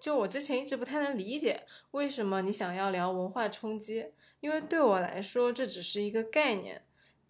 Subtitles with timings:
[0.00, 4.06] 就我之前一直不太能理解，为什么你想要聊文化冲击？
[4.40, 6.82] 因为对我来说，这只是一个概念。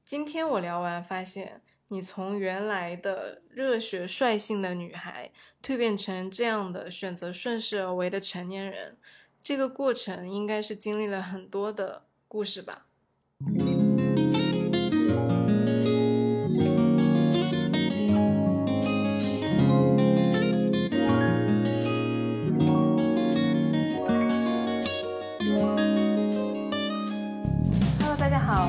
[0.04, 8.96] 今天我聊完，发现你从原来的热血率性的女孩，蜕变成这样的选择顺势而为的成年人，
[9.40, 12.86] 这个过程应该是经历了很多的故事吧。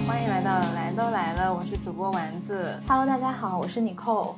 [0.08, 2.74] 欢迎来到来都来了，我是主播丸子。
[2.88, 4.34] Hello，大家好，我是 Nicole。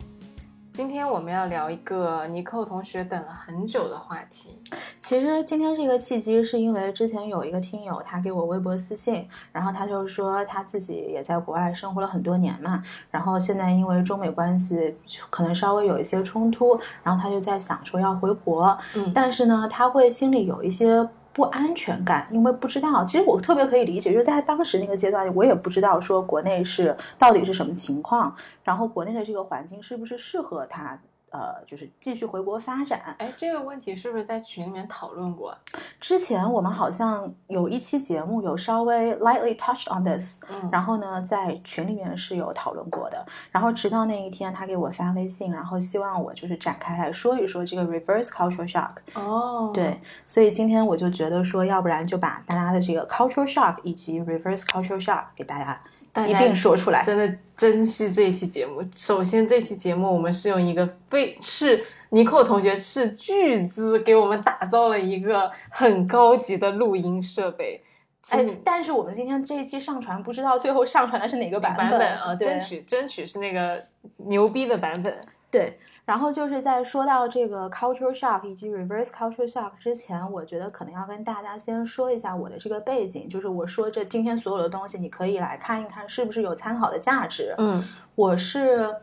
[0.74, 4.60] 今天我们要聊一个尼寇同学等了很久的话题。
[5.00, 14.98] 其实今天这个契机是因为之前有一个听友他给我微博私信，然后他就说他自己也在国外生活了很多年嘛，然后现在因为中美关系
[15.30, 21.08] 可能稍微有一些冲突，然后他就在想说要回国，嗯但是呢他会心里有一些。
[21.34, 23.04] 不安全感，因为不知道。
[23.04, 31.00] 其实我特别可以理解，就是在当时那个阶段，我也不知道说国内是到底是什么情况，然后国内的这个环境是不是适合他，
[31.34, 33.16] 呃，就是继续回国发展。
[33.18, 35.58] 哎，这个问题是不是在群里面讨论过？
[36.00, 43.26] 之前我们好像有一期节目有稍微 lightly touched on this，嗯，然后呢，在群里面是有讨论过的。
[43.52, 48.92] 然后直到那一天，他给我发微信，然后希望我就是展开来说一说这个 reverse cultural shock。
[49.16, 55.82] 哦，对，所以今天我就觉得说，要不然就把大家的这个 cultural shock 以及 reverse cultural shock 给大家
[56.28, 57.04] 一并说出来。
[57.04, 58.84] 真的珍惜这一期节目。
[58.94, 67.82] 首先，这期节目我们是用一个非是尼寇同学斥巨资给我们打造了一个很高级的录音设备。
[68.22, 73.82] 请哎，但是我们今天这一期上传，不知道最后上传的是哪个版版本啊，争取争取是那个
[74.18, 75.16] 牛逼的版本。
[75.50, 87.56] 对，然后就是在说到这个 cultural shock 以及 reverse cultural shock 之前，我觉得可能要跟大家先说一下我的这个背景，就是我说这今天所有的东西，你可以来看一看是不是有参考的价值。
[87.58, 87.84] 嗯。
[88.16, 88.96] 我是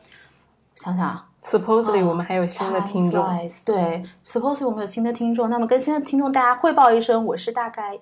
[0.76, 1.44] 想想啊。
[1.44, 3.24] ，supposedly 我们还有新的听众。
[3.24, 7.98] Flies，对，Supposedly 我们有新的听众，那么跟新的听众大家汇报一声，我是大概一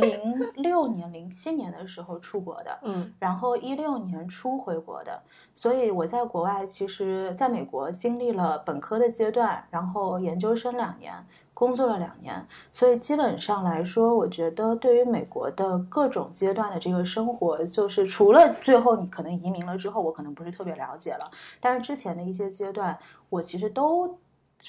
[0.00, 0.18] 零
[0.56, 5.22] 六年、零七年的时候出国的， 嗯然后一六年初回国的，
[5.54, 11.12] 所以我在国外其实在美国经历了本科的阶段，然后研究生两年，
[11.58, 22.96] 工作了两年，所以基本上来说，我觉得对于美国的各种阶段的这个生活，就是除了最后你可能移民了之后，我可能不是特别了解了，但是之前的一些阶段，
[23.28, 24.16] 我其实都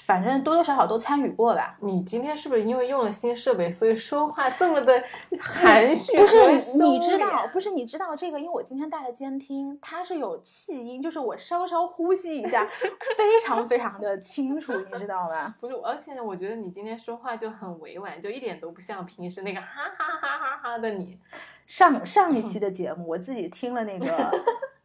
[0.04, 1.76] 反正多多少少都参与过吧。
[1.80, 5.02] 你今天是不是因为用了新设备，所以说话这么的
[5.38, 6.46] 含蓄不是
[6.82, 12.64] 你知道，不是你知道这个，因为我今天带了监听，它是有气音，就是我稍稍呼吸一下，
[13.16, 15.54] 非常非常的清楚，你知道吗？
[15.60, 19.66] 不是，而且我觉得你今天说话就很委婉，就一点都不像平时那个哈
[19.98, 21.18] 哈哈哈哈的你。
[21.66, 24.06] 上上一期的节目，我自己听了那个。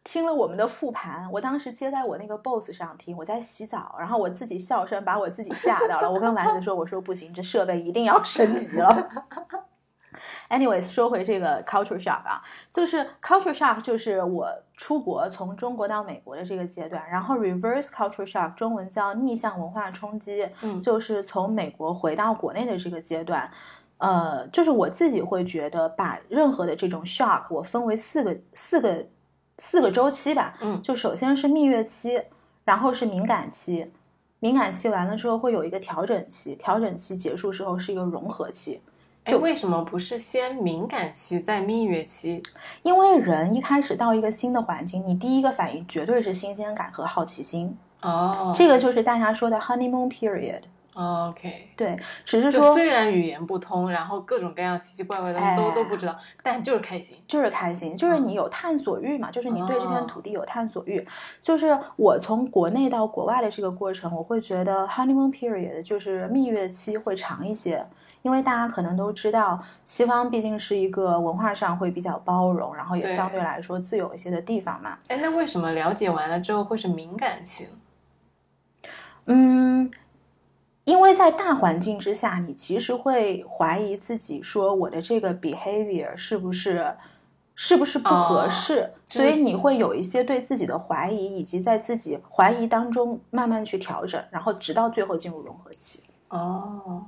[0.06, 6.08] 听了我们的复盘，我当时接在我那个 BOSS 上听，我在洗澡，然后我自己笑声把我自己吓到了。
[6.08, 9.10] 我跟丸子说：“我说不行，这设备一定要升级了。”
[10.48, 12.40] Anyways，说回这个 culture shock 啊，
[12.70, 23.50] 就是 culture shock 就是我出国从中国到美国的这个阶段，然后 reverse culture shock 中文叫逆向文化冲击，嗯就是从美国回到国内的这个阶段。
[23.98, 29.06] 呃，就是我自己会觉得，把任何的这种 shock 我分为四个四个
[29.58, 30.56] 四个周期吧。
[30.60, 32.22] 嗯就首先是蜜月期，
[32.64, 33.90] 然后是敏感期，
[34.40, 38.80] 敏感期完了之后会有一个调整期，调整期结束之后是一个融合期。
[39.24, 42.42] 哎，为什么不是先敏感期再蜜月期？
[42.82, 50.62] 因为人一开始到一个新的环境，你第一个反应绝对是新鲜感和好奇心，哦，这个就是大家说的 honeymoon period。
[50.96, 51.68] 哦 OK。
[51.76, 57.18] 对，只是说虽然语言不通，然后各种各样奇奇怪怪的都、哎都不知道，但就是开心。
[57.28, 61.06] 就是开心，就是你有探索欲嘛，就是你对这片哦土地有探索欲。
[61.42, 67.86] 就是我从国内到国外的这个过程，我会觉得 honeymoon period 就是蜜月期会长一些，
[68.22, 74.96] 因为大家可能都知道，西方毕竟是一个文化上会比较包容，然后也相对来说自由一些的地方嘛。
[75.08, 77.70] 哎，那为什么了解完了之后会是敏感期呢？
[79.28, 79.90] 嗯，
[80.86, 86.96] 因为在大环境之下，你其实会怀疑自己，说我的这个 behavior 是不是
[87.56, 96.02] 是不是不合哦适，就是所以你会有一些对自己的怀疑，以及在自己怀疑当中慢慢去调整，然后直到最后进入融合期。
[96.28, 97.04] 哦，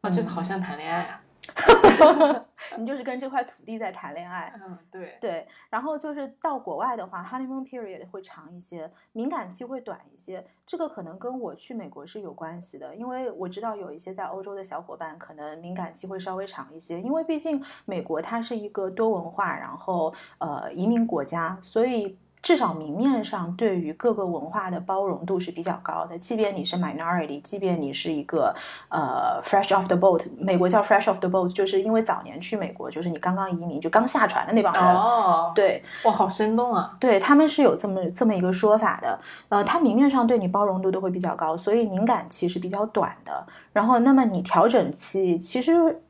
[0.00, 1.20] 啊，这个好像谈恋爱啊。
[2.76, 4.52] 你就是跟这块土地在谈恋爱。
[4.62, 10.46] 嗯，对，对，然后就是到国外的话，honeymoon period 会长一些，敏感期会短一些。
[10.66, 22.18] 这个可能跟我去美国是有关系的，因为我知道有一些在欧洲的小伙伴可能敏感期会稍微长一些，因为毕竟美国它是一个多文化，然后呃移民国家，所以。
[22.40, 28.54] 至少明面上对于各个文化的包容度是比较高的，即便你是 minority，即便你是一个
[28.88, 34.82] 呃 fresh off the boat，美国叫 fresh off the boat，就是因为早年去美国就是你刚刚移民就刚下船的那帮人。
[34.94, 36.96] 哦，对，哇，好生动啊！
[37.00, 39.18] 对他们是有这么这么一个说法的，
[39.48, 43.46] 呃，他明面上对你包容度都会比较高，所以敏感期是比较短的。
[43.72, 46.02] 然后，那么你调整期其实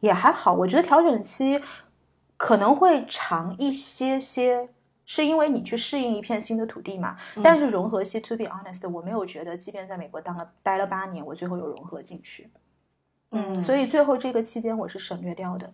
[0.00, 1.60] 也还好，我觉得调整期
[2.36, 4.70] 可能会长一些些。
[5.06, 7.16] 是因为你去适应一片新的土地嘛？
[7.42, 12.50] 但是融合期，to be honest，我没有觉得，即便在美国当了待了八年，我最后有融合进去。
[13.30, 15.72] 嗯，所以最后这个期间我是省略掉的。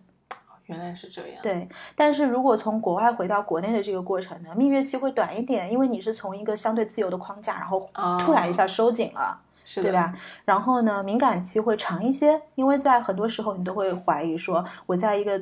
[0.65, 1.41] 原来是这样。
[1.41, 7.89] 对，但是如果从国外回到国内的这个过程呢，蜜月期会短一点，因为你是从一个相对自由的框架，然后
[8.19, 9.41] 突然一下收紧了，
[9.75, 10.13] 对吧？
[10.43, 15.41] 然后呢，敏感期会长一些，因为在很多时候你都会怀疑说，我在一个。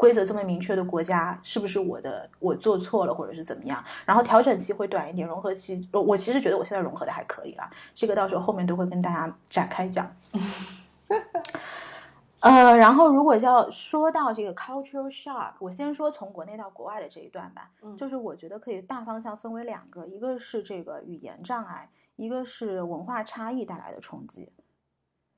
[0.00, 3.84] 规则这么明确的国家，是不是我的我做错了，或者是怎么样？
[4.06, 7.70] 然后调整期会短一点，融合期，我其实觉得我现在融合的还可以啦。
[7.94, 10.10] 这个到时候后面都会跟大家展开讲。
[12.40, 17.70] 呃，然后如果要说到这个 cultural shock，我先说从国内到国外的这一段吧。
[17.82, 24.50] 嗯，就是我觉得可以大方向分为两个，一个是这个语言障碍，一个是文化差异带来的冲击。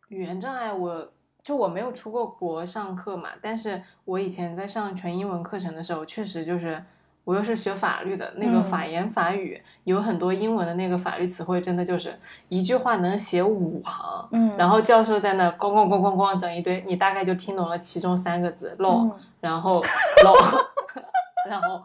[0.06, 1.12] 语言障碍我。
[1.42, 6.82] 就我没有出过国上课嘛，但是我以前在上全英文课程的时候，确实就是
[7.24, 12.16] 我又是学法律的，那个法言法语有很多英文的那个法律词汇，真的就是
[12.48, 20.64] 一句话能写五行，嗯，然后教授在那咣咣咣咣咣整一堆，你大概就听懂了其中三个字 law，然后 law，
[21.50, 21.84] 然后。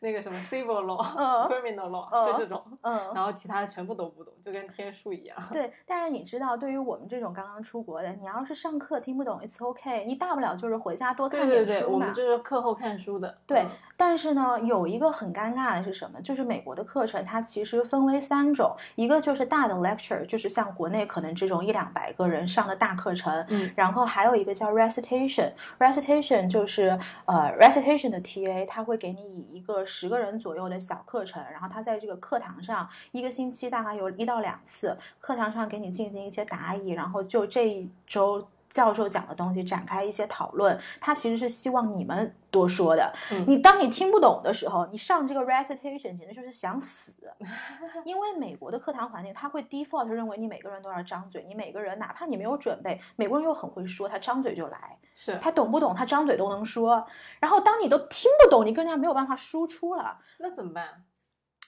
[0.00, 5.36] 那个什么 civil law，criminal law，就这种，嗯， 然后其他的全部都不懂，就跟天书一样。
[5.52, 11.66] 对，但是你知道，对于我们这种刚刚出国的，你要是上课听不懂，it's okay，你大不了就是回家多看点书嘛。
[11.66, 13.38] 对对对，我们就是课后看书的。
[13.46, 13.66] 对，
[13.98, 16.22] 但是呢，有一个很尴尬的是什么？
[16.22, 40.78] 就是美国的课程它其实分为三种，一个就是大的 lecture，就是像国内可能这种一两百个人上的大课程，嗯，然后还有一个叫 recitation，recitation 就是呃 recitation 的 TA，他会给你以一个十个人左右的小课程，然后他在这个课堂上一个星期大概有一到两次，课堂上给你进行一些答疑，然后就这一周教授讲的东西展开一些讨论。
[41.00, 43.12] 他其实是希望你们多说的。
[43.46, 47.12] 你当你听不懂的时候，你上这个 recitation 简直就是想死，
[48.04, 54.98] 因为美国的课堂环境他会 default 认为你每个人都要张嘴，你每个人哪怕你没有准备，美国人又很会说，他张嘴就来。
[55.14, 55.94] 是他懂不懂？
[55.94, 57.04] 他张嘴都能说。
[57.40, 60.18] 然后当你都听不懂，你更加没有办法输出了。
[60.38, 61.04] 那怎么办？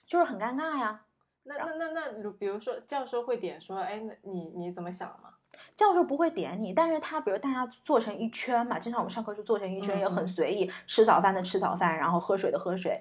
[0.06, 1.02] 就是很尴尬呀。
[1.44, 5.30] 那那那那，比如说教授会点说，哎，那你你怎么想吗？
[5.76, 10.70] 教授不会点你，但是他比如大家做成一圈嘛，经常我们上课就做成一圈，也很随意。
[10.86, 13.00] 吃早饭的吃早饭，然后喝水的喝水。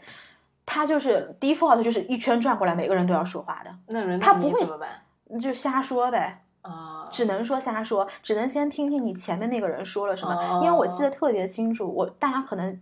[0.66, 3.76] 他就是 default，就是一圈转过来，每个人都要说话的。
[3.88, 5.40] 那人他不会怎么办？
[5.40, 6.44] 就瞎说呗。
[6.62, 12.80] 啊，只能说瞎说，只能先听听你前面那个人说了什么，因为我记得特别清楚，我大家可能。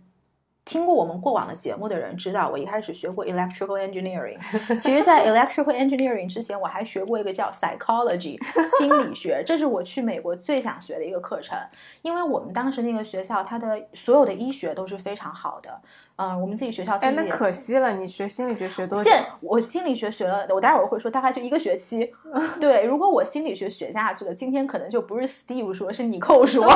[0.68, 4.36] 听过我们过往的节目的人知道，我一开始学过 electrical engineering。
[4.78, 8.38] 其实，在 electrical engineering 之前，我还学过一个叫 psychology
[8.76, 11.56] 心理学，这是我去美国最想学的一个课程。
[12.02, 15.80] 因为我们当时那个学校，它的所有的医学都是非常好的。
[16.16, 19.02] 嗯，我们自己学校哎，那可惜了，你学心理学学多？
[19.02, 22.12] 现我心理学学了，我待会儿会说，大概就一个学期。
[22.60, 26.68] 对，如果我心理学学下去了，今天可能就不是 Steve 说，是你扣说。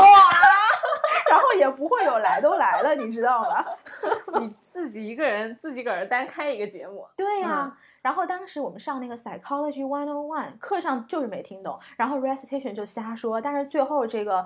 [1.32, 3.64] 然后也不会有来都来了， 你知道吗？
[4.40, 7.76] 你自己一个人自己个儿单开一个节目，对呀。
[8.02, 14.44] 然后当时我们上那个 Psychology One On One 课上就是没听懂，然后 Recitation 就瞎说，但是最后这个。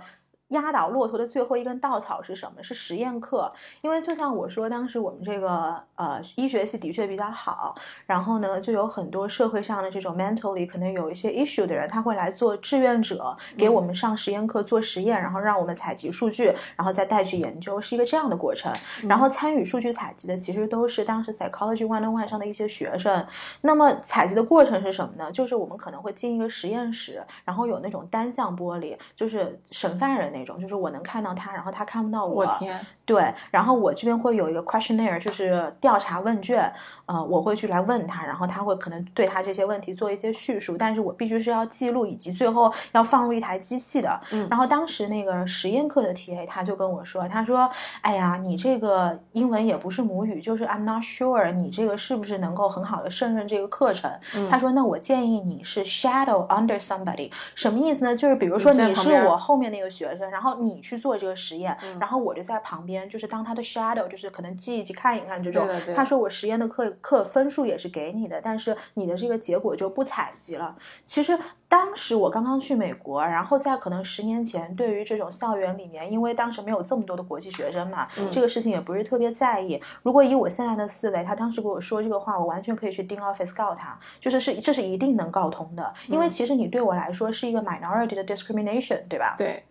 [0.49, 2.62] 压倒骆驼的最后一根稻草是什么？
[2.62, 3.53] 是实验课。
[3.83, 7.75] 因为就像我说，当时我们这个呃医学系的确比较好，
[8.07, 18.73] 然后呢，就有很多社会上的这种 mentally 可能有一些 issue 的人，他会来做志愿者，给我们上实验课做实验，然后让我们采集数据，然后再带去研究，是一个这样的过程。
[19.09, 23.26] 然后参与数据采集的其实都是当时 psychology one on one 上的一些学生。
[23.62, 25.33] 那么采集的过程是什么呢？
[25.33, 30.36] 就是我们可能会进一个实验室，然后有那种单向玻璃，就是审犯人。
[30.38, 32.45] 那种就是我能看到他，然后他看不到我。
[32.45, 32.87] 我天！
[33.06, 36.70] 对，然后我这边会有一个 questionnaire，就是调查问卷，
[37.06, 44.20] 呃，我会去来问他，然后他会可能对他这些问题做一些叙述，但是我必须是要记录，以及最后要放入一台机器的。
[44.32, 47.70] 嗯然后当时那个实验课的 TA 他就跟我说，他说
[48.02, 54.10] ：“哎呀，你这个英文也不是母语，就是 I'm not sure 你这个是不是能够很好的胜任这个课程。
[54.34, 58.16] 嗯他说：“那我建议你是 shadow under somebody，什么意思呢？
[58.16, 65.95] 就是比如说你是我后面那个学生，然后你去做这个实验，嗯然后我就在旁边，就是当他的 shadow，就是可能记一记、看一看这种对的对。
[65.95, 70.76] 他说我实验的课课分数也是给你的，但是你的这个结果就不采集了。
[71.05, 71.37] 其实
[71.69, 79.81] 当时我刚刚去美国，然后在可能十年前，对于这种校园里面，因为当时没有这么多的国际学生嘛，嗯这个事情也不是特别在意。
[80.03, 89.35] 如果以我现在的思维，他当时给我说这个话，我完全可以去盯 office 告他，就是是这是一定能告通的，因为嗯其实你对我来说是一个 minority 的 discrimination，对吧？
[89.37, 89.65] 对，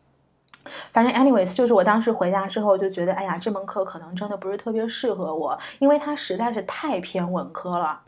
[0.92, 8.02] 反正 anyways，就是我当时回家之后就觉得，哎呀，这门课可能真的不是特别适合我，因为它实在是太偏文科了。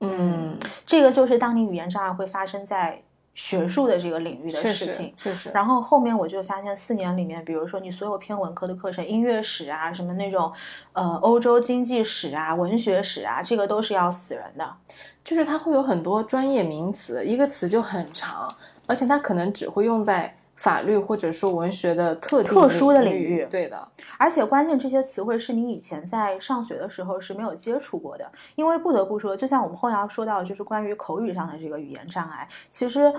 [0.00, 3.02] 嗯，这个就是当你语言障碍会发生在
[3.34, 5.14] 学术的这个领域的确实事情。
[5.16, 5.50] 确实。
[5.54, 10.52] 然后后面我就发现，四年里面，比如说你所有偏文科的课程，音乐史啊，什么那种，
[10.92, 14.76] 呃，欧洲经济史啊、文学史啊，这个都是要死人的。
[15.24, 18.46] 就是它会有很多专业名词，一个词就很长，
[18.86, 33.12] 而且它可能只会用在法律或者说文学的特特殊的领领域对的，而且关键这些词汇是你以前在上学的时候是没有接触过的，因为不得不说，就像我们后来要说到，就是关于口语上的这个语言障碍，其实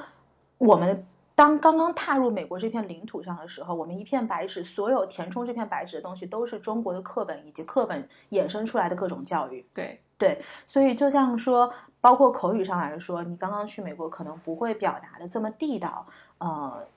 [0.58, 1.06] 我们。
[1.38, 9.66] 当刚刚踏入美国这片领土上的时候，我们一片白纸，所有填充这片白纸的东西都是中国的课本以及课本衍生出来的各种教育。
[9.74, 16.88] 对，对，所以就像说，包括口语上来说，你刚刚去美国可能不会表达的这么地道，呃，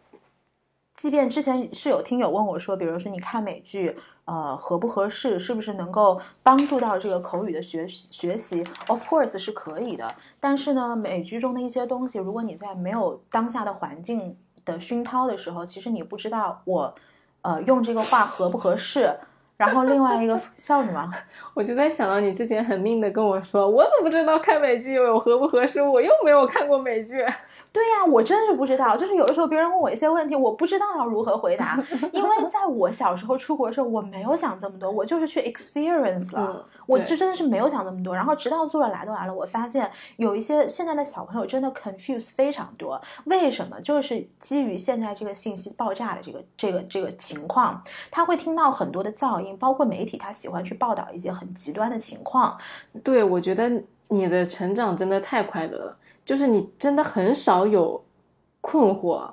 [0.99, 16.93] 即便之前是有听友问我说，比如说你看美剧，呃，合不合适，是不是能够帮助到这个口语的学学习？Of course 是可以的，但是呢，美剧中的一些东西，如果你在没有当下的环境的熏陶的时候，其实你不知道我，
[17.43, 19.17] 呃，用这个话合不合适。
[19.59, 21.13] 然后另外一个笑什么？
[21.53, 25.83] 我就在想到你之前很命的跟我说，我怎么知道看美剧有合不合适？
[25.83, 27.17] 我又没有看过美剧。
[27.71, 28.97] 对呀、我真是不知道。
[28.97, 31.77] 就是有的时候别人问我一些问题，我不知道要如何回答，
[32.13, 36.47] 因为在我小时候出国的时候，我没有想这么多，我就是去 experience 了。
[36.55, 43.01] 嗯，我对就真的是没有想这么多，然后直到做了来都来了，我发现有一些现在的小朋友真的 confuse 非常多。
[43.27, 43.79] 为什么？
[43.83, 52.59] 就是基于现在这个信息爆炸的这个这个这个情况，他会听到很多的噪音，包括媒体他喜欢去报道一些很极端的情况。
[53.03, 53.71] 对，我觉得
[54.09, 58.05] 你的成长真的太快乐了，就是你真的很少有
[58.61, 59.31] 困惑，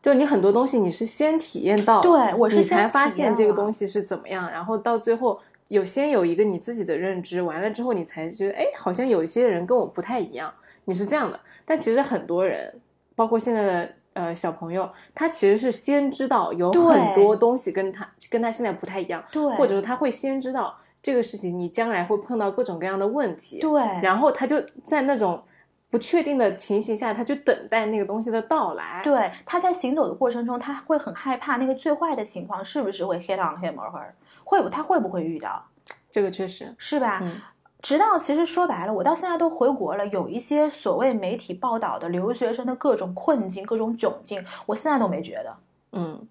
[0.00, 10.52] 就你很多东西你是先体验到，对我是你先才发现这个东西是怎么样，然后到最后有先有一个你自己的认知，完了之后你才觉得，哎，好像有一些人跟我不太一样，
[10.84, 12.80] 你是这样的，但其实很多人，
[13.14, 13.92] 包括现在的。
[14.18, 25.40] 呃，小朋友他其实是先知道有很多东西跟他跟他现在不太一样，对，或者说他会先知道这个事情，你将来会碰到各种各样的问题，对，然后他就在那种
[25.88, 29.00] 不确定的情形下，他就等待那个东西的到来。
[29.04, 34.10] 对，他在行走的过程中，他会很害怕那个最坏的情况是不是会 hit on him or her，
[34.42, 35.64] 会不他会不会遇到，
[36.10, 37.20] 这个确实，是吧？
[37.22, 37.40] 嗯
[37.80, 45.56] 直到其实说白了，我到现在都回国了，有一些所谓媒体报道的留学生的各种困境、各种窘境，我现在都没觉得。
[45.92, 46.26] 嗯，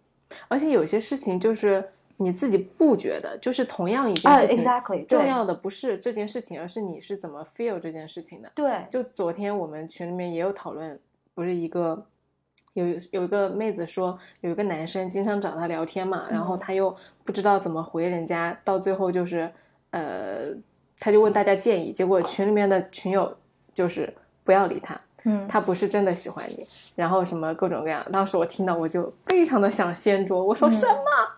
[0.50, 8.52] 而且有些事情就是你自己不觉得，就是同样一件啊事情重要的不是这件事情，而是你是怎么 feel 这件事情的。
[8.54, 11.00] 对，就昨天我们群里面也有讨论，
[11.34, 12.06] 不是一个
[12.74, 19.50] 有有一个妹子说，有一个男生经常找她聊天嘛，然后嗯她又不知道怎么回人家，到最后就是
[19.92, 20.50] 呃，
[21.00, 23.36] 她就问大家建议，结果群里面的群友
[23.74, 24.12] 就是
[24.44, 28.06] 不要理他，嗯，他不是真的喜欢你，然后什么各种各样。
[28.12, 30.96] 当时我听到我就非常的想掀桌，我说嗯什么？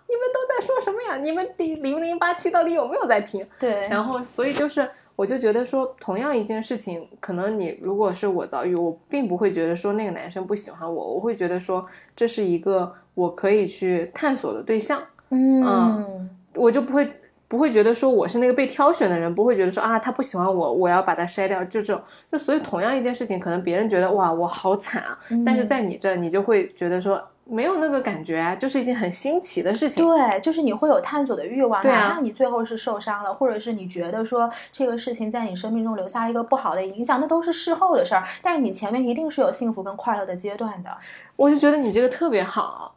[0.08, 1.18] 你们都在说什么呀？
[1.18, 3.46] 你们第零零八七到底有没有在听？
[3.60, 11.86] 对，然后，所以就是，我就觉得说，同样一件事情，可能你如果是我遭遇，我并不会觉得说那个男生不喜欢我，我会觉得说
[12.16, 17.12] 这是一个我可以去探索的对象，嗯，我就不会
[17.50, 22.02] 不会觉得说我是那个被挑选的人，不会觉得说啊他不喜欢我，我要把他筛掉，就这种。
[22.32, 30.06] 就所以同样一件事情，可能别人觉得哇我好惨啊，但是嗯在你这，你就会觉得说没有那个感觉啊，就是一件很新奇的事情。
[30.06, 38.24] 对，就是你会有探索的欲望，哪怕你最后是受伤了，或者是你觉得说这个事情在你生命中留下了一个不好的影响，那都是事后的事儿。
[38.44, 40.96] 但是你前面一定是有幸福跟快乐的阶段的，
[41.36, 42.94] 我就觉得你这个特别好。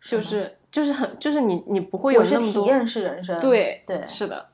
[0.00, 4.46] 就是就是很就是你你不会有我是那么多体验式人生，对对是的，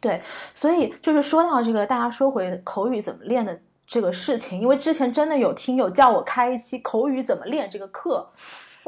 [0.00, 0.20] 对，
[0.52, 8.28] 所以就是说到这个，大家说回口语怎么练的这个事情，因为之前真的有听友叫我开一期口语怎么练这个课，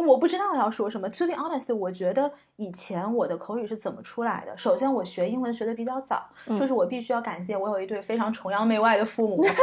[0.04, 1.08] 我不知道要说什么。
[1.10, 4.56] To be honest，我觉得以前我的口语是怎么出来的？
[4.56, 9.44] 首先，我学英文学的比较早，嗯就是我必须要感谢我有一对非常崇洋媚外的父母。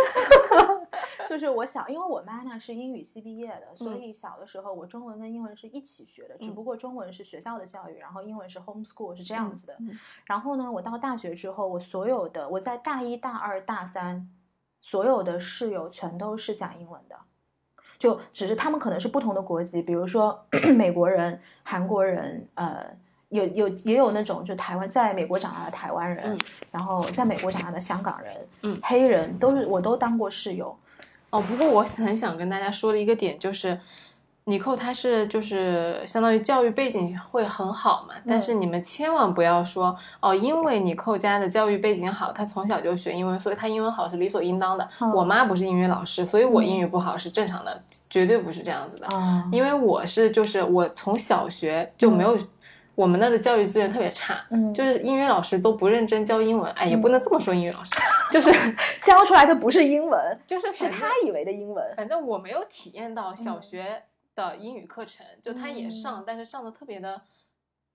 [1.28, 9.76] 就是我小，因为我妈呢是英语系毕业的，所嗯以小的时候我中文跟英文是一起学的，只嗯不过中文是学校的教育，然后英文是 homeschool 是这样子的。
[9.80, 14.30] 嗯然后呢，我到大学之后，我所有的我在大一、大二、大三，
[14.82, 17.18] 所有的室友全都是讲英文的，
[18.04, 20.38] 就只是他们可能是不同的国籍，比如说
[20.76, 22.86] 美国人、韩国人，呃，
[23.30, 26.38] 有有也有那种就台湾在美国长大的台湾人，嗯
[26.70, 28.34] 然后在美国长大的香港人，
[28.64, 30.76] 嗯黑人都是我都当过室友。
[31.30, 33.80] 哦，不过我很想跟大家说的一个点就是，
[34.46, 44.88] 尼寇他是就是相当于教育背景会很好嘛，但是你们千万不要说哦，因为尼寇家的教育背景好，他从小就学英文，所以他英文好是理所应当的。
[45.00, 49.08] 嗯我妈不是英语老师，所以我英语不好是正常的，绝对不是这样子的。
[49.08, 52.38] 啊，因为我是就是我从小学就没有，
[52.96, 57.92] 我们那的教育资源特别差，嗯，就是英语老师都不认真教英文，哎，也不能这么说英语老师，
[58.32, 58.52] 就是
[59.02, 61.84] 教出来的不是英文，就是是他以为的英文。
[61.96, 64.04] 反正我没有体验到小嗯学
[64.36, 67.22] 的英语课程，就他也上，但是上的特别的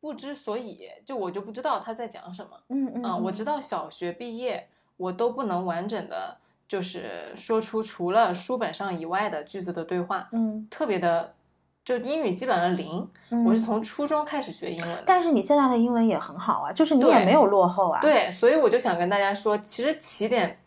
[0.00, 6.36] 不知所以，就我就不知道他在讲什么嗯嗯啊、我知道小学毕业我都不能完整的，
[6.68, 11.34] 就是说出除了书本上以外的句子的对话，嗯，特别的，
[11.84, 13.08] 就英语基本上零。
[13.30, 15.02] 嗯我是从初中开始学英文的。
[15.04, 20.58] 但是你现在的英文也很好啊，就是你也没有落后啊。，对，所以我就想跟大家说，其实起点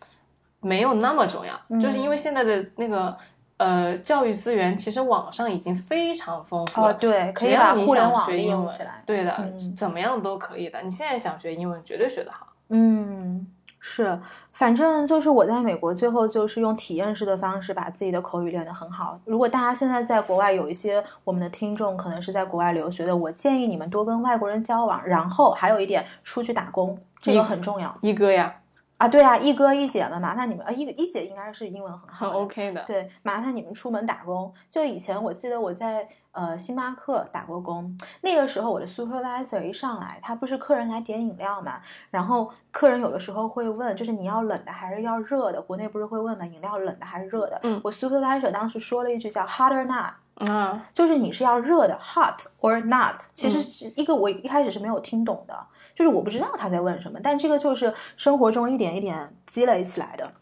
[0.60, 3.18] 没有那么重要，就是因为现在的那个
[3.62, 6.88] 呃教育资源，其实网上已经非常丰富了。
[6.88, 9.04] 哦对，可以把互联网利学英文用起来，。
[9.06, 10.82] 对的，嗯怎么样都可以的。
[10.82, 12.48] 你现在想学英文，绝对学得好。
[12.70, 13.46] 嗯，
[13.80, 14.20] 是，
[14.52, 19.20] 反正就是我在美国最后就是用体验式的方式把自己的口语练得很好。
[19.26, 28.56] 如果大家现在在国外有一些我们的听众可能是在国外留学的，我建议你们多跟外国人交往，然后还有一点出去打工，这个很重要一哥呀，
[29.04, 29.08] 啊。
[29.08, 32.84] 对啊，一哥一姐们，麻烦你们啊，一一姐应该是英文很好很 OK 的。
[32.86, 34.54] 对，麻烦你们出门打工。
[34.70, 45.62] 就以前我记得我在呃星巴克打过工，那个时候我的 supervisor 一上来，他不是客人来点饮料嘛，然后客人有的时候会问，就是你要冷的还是要热的？
[45.62, 46.46] 国内不是会问嘛？
[46.46, 47.60] 饮料冷的还是热的？
[47.64, 50.14] 嗯我 supervisor 当时说了一句叫 hot or not。
[50.48, 55.56] 啊，就是你是要热的 hot or not，其嗯实是一个我一开始是没有听懂的，
[56.02, 60.34] 就是我不知道他在问什么，但这个就是生活中一点一点积累起来的。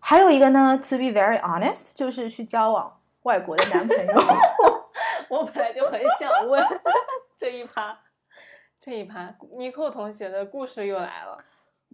[0.00, 4.14] 还有一个呢，to be very honest，就是去交往外国的男朋友。
[5.30, 6.60] 我本来就很想问
[7.36, 7.96] 这一趴，
[8.80, 11.38] 这一趴，尼寇同学的故事又来了。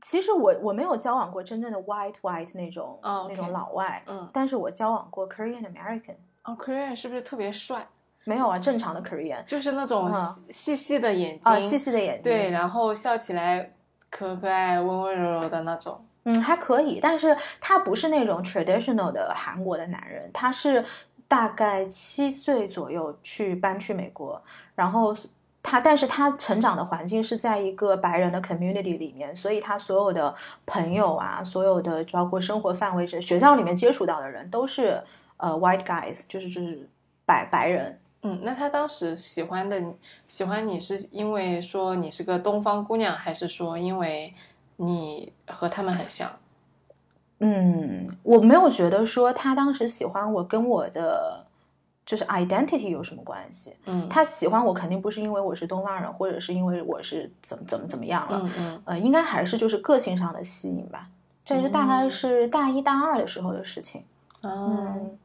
[0.01, 7.87] 其实我我没有交往过真正的 white white 那种、哦那种老外，嗯，但是我交往过 Korean American，哦，Korean 是不是特别帅？
[8.29, 10.15] 没有啊，正常的 Korean 就是那种嗯
[10.51, 13.73] 细细细的眼睛，啊，细细的眼睛，对，然后笑起来
[14.11, 16.05] 可可爱、温温柔柔的那种。
[16.25, 20.85] 嗯，还可以，但是他不是那种 traditional 的韩国的男人，他是
[21.27, 24.43] 大概七岁左右去搬去美国，
[24.75, 25.17] 然后
[25.63, 30.35] 他，但是他成长的环境是在一个白人的 community 里面，所以他所有的
[30.67, 35.03] 朋友啊，所有的包括生活范围是学校里面接触到的人都是
[35.39, 36.87] 呃 white guys，就是就是
[37.25, 37.99] 白白人。
[38.23, 39.95] 嗯，那他当时喜欢的你，
[40.27, 44.35] 喜欢你是因为说你是个东方姑娘，还是说因为
[44.77, 46.29] 你和他们很像？
[47.39, 51.47] 嗯，我没有觉得说他当时喜欢我跟我的
[52.05, 53.77] 就是 identity 有什么关系。
[53.85, 61.09] 嗯，他喜欢我肯定不是因为我是东方人，或者是因为我是怎么怎么怎么样了，嗯嗯呃，应该还是就是个性上的吸引吧。
[61.45, 64.03] 这是大概嗯是大一大二的时候的事情。
[64.43, 65.19] 哦，嗯，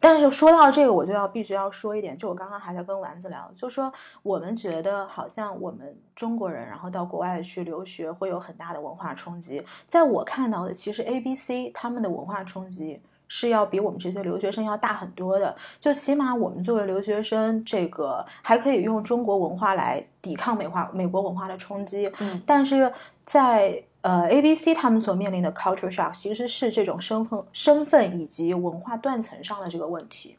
[0.00, 9.62] 但是说到这个，我就要必须要说一点，就我刚刚还在跟丸子聊，就说我们觉得好像我们中国人，然后到国外去留学会有很大的文化冲击。
[9.86, 15.54] 在我看到的，其实 A、B、C 他们的文化冲击是要比我们这些留学生要大很多的。
[15.78, 22.10] 就起码我们作为留学生，这个还可以用中国文化来抵抗美化美国文化的冲击。
[22.20, 22.90] 嗯但是
[23.26, 30.38] 在呃 A、B、C 他们所面临的 culture shock 其实是这种身份、身份以及文化断层上的这个问题。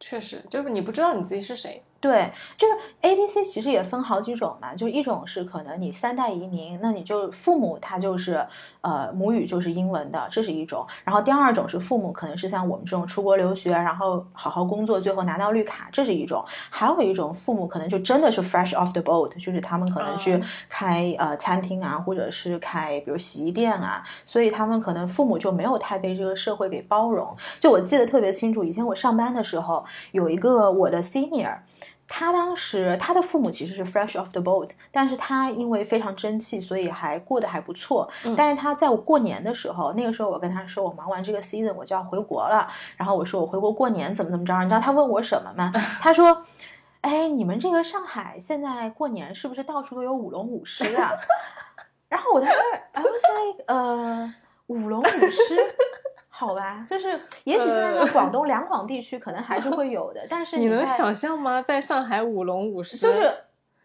[0.00, 1.82] 确实，就是你不知道你自己是谁。
[2.00, 8.46] 对，就是 A B C 其实也分好几种嘛，就一种是可能你三代移民，那你就父母他就是
[8.82, 10.86] 呃母语就是英文的，这是一种。
[11.02, 16.44] 然后第二种是父母可能是像我们这种出国留学，然后好好工作，最后拿到绿卡，这是一种。
[16.70, 27.36] 还有一种父母可能就真的是 fresh off the boat，就是他们可能去开呃餐厅啊，或者是开比如洗衣店啊，所以他们可能父母就没有太被这个社会给包容。
[27.58, 31.58] 就我记得特别清楚，以前我上班的时候有一个我的 senior。
[32.10, 38.10] 他当时他的父母其实是 fresh off the boat，但是他因为非常争气，所以还过得还不错。
[38.34, 42.66] 但是他在我过年的时候，那个时候我跟他说，我忙完这个 season 我就要回国了。
[42.96, 44.58] 然后我说我回国过年怎么怎么着？
[44.62, 45.70] 你知道他问我什么吗？
[46.00, 46.44] 他说
[47.02, 51.12] ：“哎，你们这个上海现在过年是不是到处都有舞龙舞狮啊？”
[52.08, 54.34] 然后我在那，I was like，呃，
[54.68, 55.74] 舞龙舞狮。
[56.38, 61.60] 好吧，就是也许现在在广东两广地区可能还是会有的，但是 你能想象吗？
[61.60, 63.32] 在上海舞龙舞狮，就是。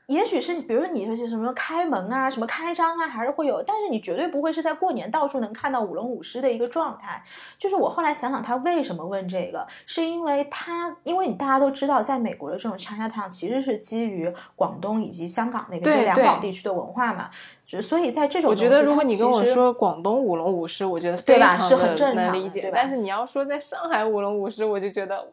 [0.08, 7.24] 也许是，比如说你说些什么开门啊，什么开张啊，还是会有，但是你绝对不会是在过年到处能看到舞龙舞狮的一个状态。
[7.58, 17.30] 就是我后来想想，他为什么问这个，是因为他，因为你大家都知道，在美国的这种 Chinatown 其实是基于广东以及香港那边两广地区的文化嘛，
[17.66, 25.32] 所以在这种我觉得如果你跟我说广东舞龙舞狮，我觉得非常是很正能理解，但是你要说在上海舞龙舞狮，我就觉得。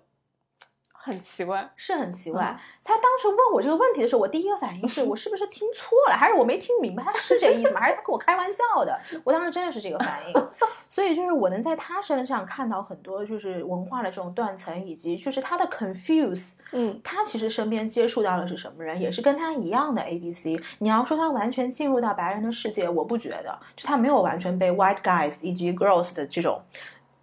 [1.02, 2.60] 很奇怪，是很奇怪。
[2.84, 7.80] 他当时问我这个问题的时候，我第一个反应是我是不是听错了，还是我没听明白他是这意思吗？
[7.80, 9.00] 还是他跟我开玩笑的？
[9.24, 10.48] 我当时真的是这个反应。
[10.90, 16.52] 所以就是我能在他身上看到很多就是文化的这种断层，以及就是他的 confuse。
[16.72, 20.60] 嗯，他其实身边接触到的是什么人，也是跟他一样的 A B C。
[20.78, 26.60] 你要说他完全进入到白人的世界，我不觉得，就他没有完全被 white guys 以及 girls 的这种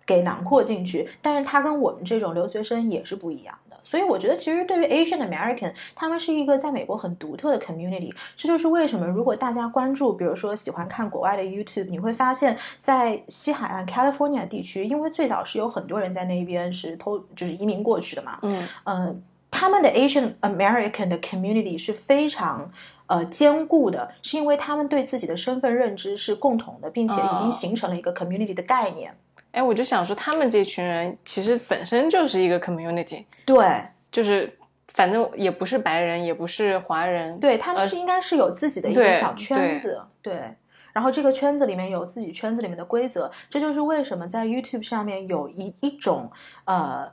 [0.06, 1.10] 给囊括进去。
[1.22, 3.58] 但是他跟我们这种留学生也是不一样。
[3.90, 8.14] 所以我觉得，其实对于 Asian American，他们是一个在美国很独特的 community。
[8.36, 18.40] 这就是为什么，如果大家关注，比如说喜欢看国外的 YouTube，你会发现在西海岸 California 地区，因为最早是有很多人在那边是偷，就是移民过去的嘛。
[18.42, 22.70] 嗯嗯，他们的 Asian American 的 community 是非常
[23.06, 29.16] 呃坚固的，是因为他们对自己的身份认知是共同的，并且已经形成了一个 community 的概念。
[29.58, 34.56] 哎，我就想说，他们这群人其实本身就是一个 community，对，就是
[34.90, 40.56] 反正也不是白人，也不是华人，对他们是应该是有自己的一个小圈子，对，
[40.94, 46.32] 然后这个圈子里面有自己圈子里面的规则，这就是为什么在 YouTube 上面有一一种
[46.66, 47.12] 呃，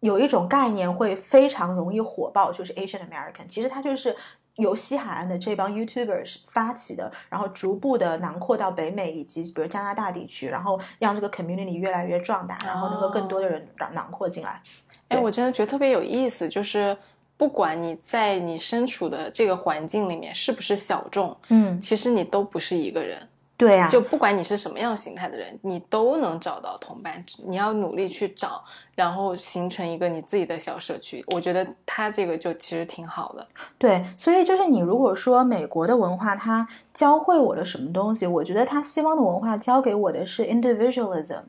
[0.00, 4.16] 有一种概念会非常容易火爆，就是 Asian American，其实它就是。
[4.56, 14.62] 由西海岸的这帮 YouTubers 发起的，然后逐步的囊括到北美以及比如加拿大地区，然后让这个 community 越来越壮大，然后能够更多的人囊囊括进来。
[15.08, 16.96] 哎，我真的觉得特别有意思，就是
[17.36, 23.26] 不管你在你身处的这个环境里面是不是小众，嗯，其实你都不是一个人。
[23.60, 27.22] 对呀，就不管你是什么样形态的人，你都能找到同伴。
[27.46, 31.22] 你要努力去找，然后形成一个你自己的小社区。
[31.28, 33.46] 我觉得他这个就其实挺好的。
[33.76, 41.42] 对，所以就是你如果说美国的文化它教会我的什么东西，我觉得他西方的文化教给我的是 individualism。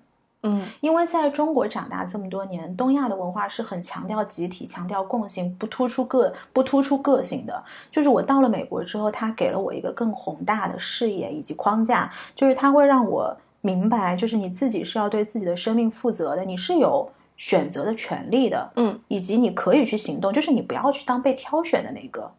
[0.44, 7.64] 嗯，因为在中国长大这么多年，东亚的文化是很强调集体、强调共性，不突出个不突出个性的。
[7.92, 22.32] 就是我到了美国之后，他给了我一个更宏大的视野以及框架，就是他会让我明白，就是你自己是要对自己的生命负责的，你是有选择的权利的，嗯，以及你可以去行动，就是你不要去当被挑选的那个，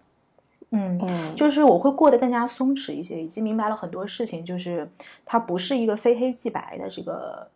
[0.70, 4.90] 嗯嗯，就是我会过得更加松弛一些，以及明白了很多事情，就是
[5.24, 7.48] 它不是一个非黑即白的这个。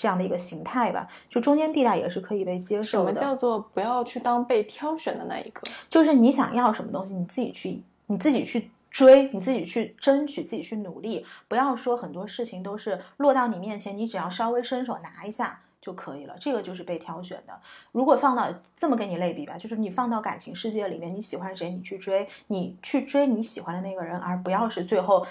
[0.00, 3.12] 这样的一个形态吧，就中间地带也是可以被接受的。
[3.12, 5.60] 什么叫做不要去当被挑选的那一个？
[5.90, 11.26] 就是你想要什么东西，你自己去，你自己去追，你自己去争取，自己去努力。
[11.48, 16.34] 不要说很多事情都是落到你面前，你只要稍微伸手拿一下就可以了。
[16.40, 17.52] 这个就是被挑选的。
[17.92, 25.26] 如果放到这么跟你类比吧，就是你放到感情世界里面，你喜欢谁，你去追，你去追你喜欢的那个人，而不要是最后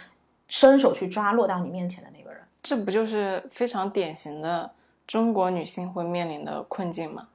[0.47, 2.18] 伸手去抓落到你面前的那个人。
[2.62, 4.69] 这不就是非常典型的
[5.08, 7.28] 中国女性会面临的困境吗？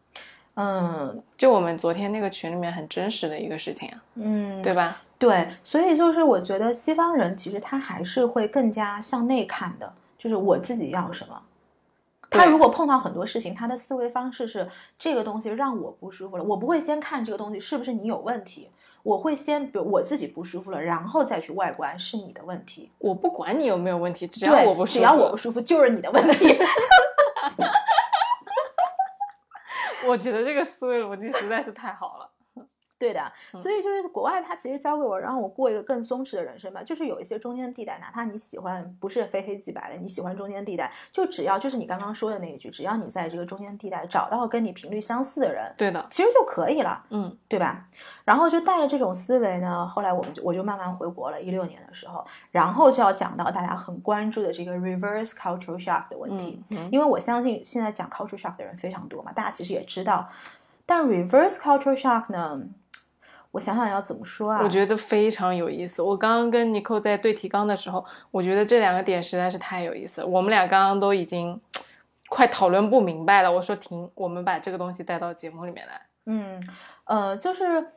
[0.55, 5.03] 嗯，就我们昨天那个群里面很真实的一个事情啊，嗯，对吧？
[5.19, 11.43] 对，所以就是我觉得西方人其实他还是会更加向内看的，就是我自己要什么。
[12.31, 18.69] 他如果碰到很多事情，他的思维方式是这个东西让我不舒服了，我不会先看这个东西是不是你有问题。
[19.05, 22.90] 我会先，比如我自己不舒服了，然后再去外观是你的问题。
[22.99, 26.47] 我不管你有没有问题，只要我不舒服，只要我不舒服就是你的问题。
[30.09, 32.31] 我觉得这个思维逻辑实在是太好了。
[32.99, 33.21] 对的，
[33.53, 36.83] 嗯所以就是国外，他其实教给我，让我过一个更松弛的人生吧。
[36.83, 47.87] 就是有一些中间地带，哪怕你喜欢不是非黑即白的，你喜欢中间地带，就只要就是你刚刚说的那一句，只要你在这个中间地带找到跟你频率相似的人，对的，其实就可以了，嗯对吧？
[48.25, 56.63] 然后就带着这种思维呢，后来我们就我就慢慢回国了，一六年的时候，然后就要讲到大家很关注的这个 reverse cultural shock 的问题。
[56.71, 60.29] 嗯嗯，因为我相信现在讲 culture shock 的人非常多嘛，大家其实也知道，
[60.87, 62.63] 但 reverse culture shock 呢，
[63.55, 64.61] 我想想要怎么说啊？
[64.64, 66.03] 我觉得非常有意思。
[66.03, 70.27] 我刚刚跟尼寇在对提纲的时候，我觉得这两个点实在是太有意思了。
[70.27, 71.61] 我们俩刚刚都已经
[72.29, 73.53] 快讨论不明白了。
[73.53, 76.03] 我说停，我们把这个东西带到节目里面来。
[76.27, 76.61] 嗯，
[77.05, 77.93] 呃，就是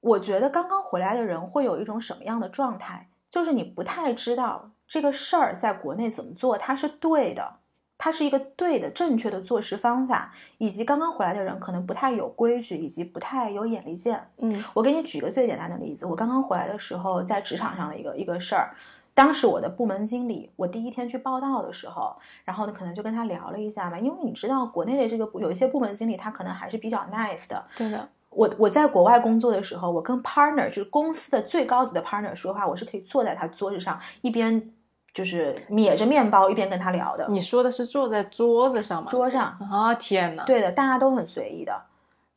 [0.00, 3.10] 我觉得刚刚回来的人会有一种什么样的状态？
[3.28, 7.56] 就是你不太知道这个事儿在国内怎么做，它是对的，
[8.04, 14.20] 它是一个对的、正确的做事方法，以及刚刚回来的人可能不太有规矩，以及不太有眼力见。
[14.38, 18.74] 嗯我给你举个最简单的例子，我刚刚回来的时候，在职场上的一个一个事儿。
[19.14, 27.64] 当时我的部门经理，我第一天去报道的时候，然后呢，可能就跟他聊了一下嘛，因为你知道国内的这个部有一些部门经理，他可能还是比较 nice 的。
[27.76, 34.72] 对的，我我在国外工作的时候，我跟 partner 就是公司的最高级的 partner 说话，我是可以坐在他桌子上，一边
[35.12, 37.26] 就是抿着面包，一边跟他聊的。
[37.28, 39.08] 你说的是坐在桌子上吗？
[39.10, 40.44] 桌上，啊，天哪！
[40.44, 41.82] 对的，大家都很随意的。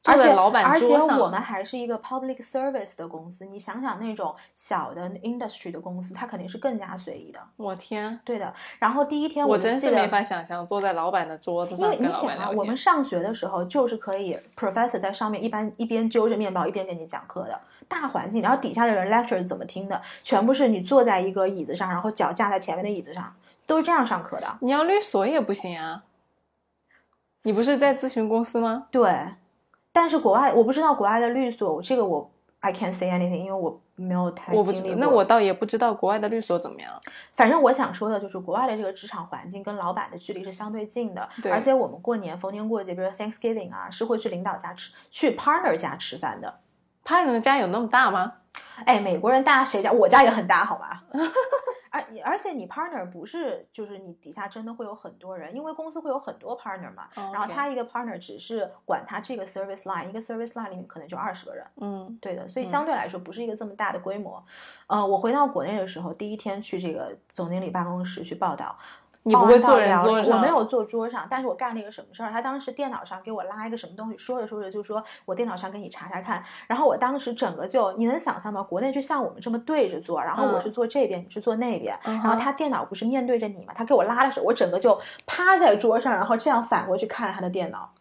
[0.07, 7.39] 而且老板而且我们还是一个 public service 的公司，你想想那种小的 industry 的公司，它肯定是更加随意的。
[7.57, 8.53] 我天，对的。
[8.77, 12.51] 然后第一天我真是没法想象坐在老板的桌子因为你想啊。
[12.55, 24.57] 我们上学的时候就是可以 professor 在上面一般一边揪着面包一边给你讲课的大环境，然后底下的人 lecture 是怎么听的，全部是你坐在一个椅子上，然后脚架在前面的椅子上，都是这样上课的。
[24.61, 26.03] 你要律所也不行啊。
[27.43, 28.87] 你不是在咨询公司吗？
[28.89, 29.33] 对，
[29.91, 34.99] 但是国外我不知道国外的律所，这个我 I can't say anything，因为我没有太我不知，经历过。
[34.99, 36.99] 那我倒也不知道国外的律所怎么样。
[37.33, 46.59] 反正我想说的就是，国外的这个职场环境跟老板的距离是相对近的，对而且我们过年逢年过节，比如说 Thanksgiving 啊，是会去领导家吃，去 partner 家吃饭的。
[47.05, 48.33] Partner 的家有那么大吗？
[48.85, 49.91] 哎，美国人大家谁家？
[49.91, 51.03] 我家也很大，好吧？
[51.91, 57.07] 而而且你 partner 不是就是你底下真的会有很多人，因为公司会有很多 partner 嘛。
[57.15, 61.65] 哦然后他一个 partner 只是管他这个 service line，一个 service line 里面可能就二十个人。
[61.79, 64.43] 嗯对的，所以嗯相对来说不是一个这么大的规模。
[64.87, 68.77] 呃，我回到国内的时候，第一天去这个总经理办公室去报道，
[69.27, 70.37] 你不会坐人桌上？
[70.37, 72.29] 我没有坐桌上，但是我干了一个什么事儿？
[72.31, 78.61] 他当时电脑上给我拉一个什么东西，说着说着就说我电脑上给你查查看，然后我当时整个就你能想象吗？
[78.61, 83.73] 国内就像我们这么对着坐，然后我嗯是坐这边，你是坐那边，嗯然后他电脑不是面对着你嘛？
[83.75, 87.93] 他给我拉的时候，我整个就趴在桌上，然后这样反过去看他的电脑，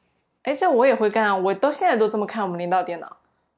[0.42, 1.34] 哎，这我也会干啊！
[1.34, 3.16] 我到现在都这么看我们领导电脑。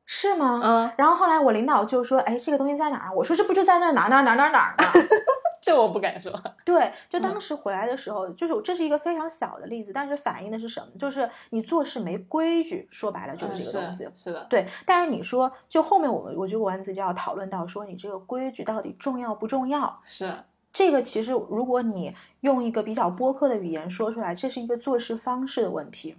[0.08, 0.60] 是吗？
[0.62, 4.84] 嗯，然后后来我领导就说：“哎，这个东西在哪儿啊？”我说：“这不就在那儿哪儿哪儿哪儿哪儿哪儿呢？”
[5.66, 6.32] 这我不敢说。
[6.64, 10.86] 对，就嗯当时回来的时候，就是这是一个非常小的例子，但是反映的是什么？
[10.96, 14.04] 就是你做事没规矩，说白了就是嗯这个东西。
[14.04, 20.00] 是是的，对，但是你说，就后面我们我觉得丸子就要讨论到说，你这个规矩到底重要不重要？
[20.04, 26.16] 是这个其实如果你用一个比较播客的语言说出来，这是一个做事方式的问题。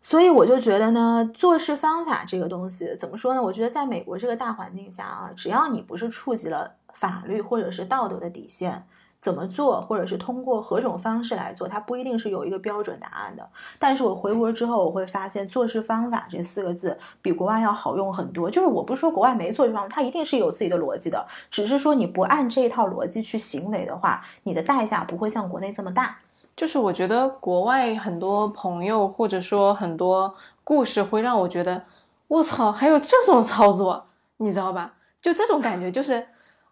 [0.00, 3.42] 所以我就觉得呢，做事方法这个东西怎么说呢？
[3.42, 8.86] 我觉得在美国这个大环境下啊，只要你不是触及了法律或者是道德的底线，
[9.20, 13.48] 怎么做，或者是通过何种方式来做，它不一定是有一个标准答案的。
[13.78, 18.50] 但是我回国之后，我会发现做事方法这四个字比国外要好用很多。
[18.50, 26.16] 就是我不是说国外没做事方法，它一定是有自己的逻辑的，只是说你不按这一套逻辑去行为的话，你的代价不会像国内这么大。
[26.56, 31.82] 就是我觉得国外很多朋友或者说很多故事会让我觉得，
[32.28, 34.06] 我操，还有这种操作，
[34.38, 34.94] 你知道吧？
[35.20, 36.26] 就这种感觉，就是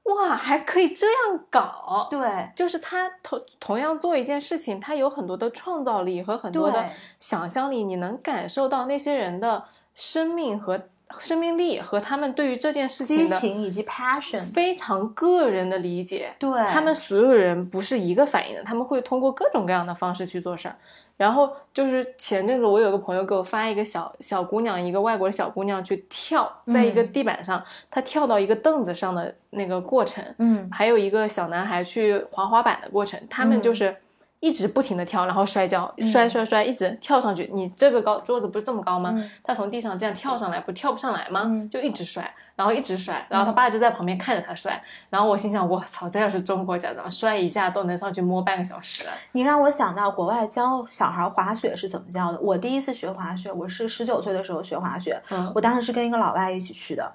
[0.04, 2.08] 哇，还可以这样搞。
[2.10, 6.84] 对就是他同同样做一件事情，他有很多的创造力和很多的
[7.18, 9.64] 想象力，你能感受到那些人的
[9.94, 10.80] 生命和
[11.18, 16.34] 生命力和他们对于这件事情的激情以及 passion，非常个人的理解。
[16.38, 20.76] 对他们所有人不是一个反应的，他们会通过各种各样的方式去做事儿。
[21.16, 27.12] 然后就是前阵子我有个朋友给我发一个小小姑娘，一个外国的小姑娘去跳，在一个嗯。
[27.12, 30.68] 地板上，她跳到一个凳子上的那个过程，嗯。
[30.72, 33.62] 还有一个小男孩去滑滑板的过程，他们嗯。
[33.62, 33.96] 就是
[34.44, 37.48] 一直不停的跳，然后摔跤，嗯摔摔摔，一直跳上去。
[37.54, 39.14] 你这个高桌子不是这么高吗？
[39.16, 41.44] 嗯他从地上这样跳上来，不跳不上来吗？
[41.46, 42.22] 嗯就一直摔，
[42.54, 44.78] 然后一直摔，然后他爸就在旁边看着他摔。
[45.08, 49.06] 然后我心想，我操，这要是中国家长，摔一下都能上去摸半个小时。
[49.32, 52.38] 你让我想到国外教小孩滑雪是怎么教的。
[52.40, 57.10] 我第一次学滑雪，我是十九岁的时候学滑雪，嗯我当时是跟一个老外一起去的。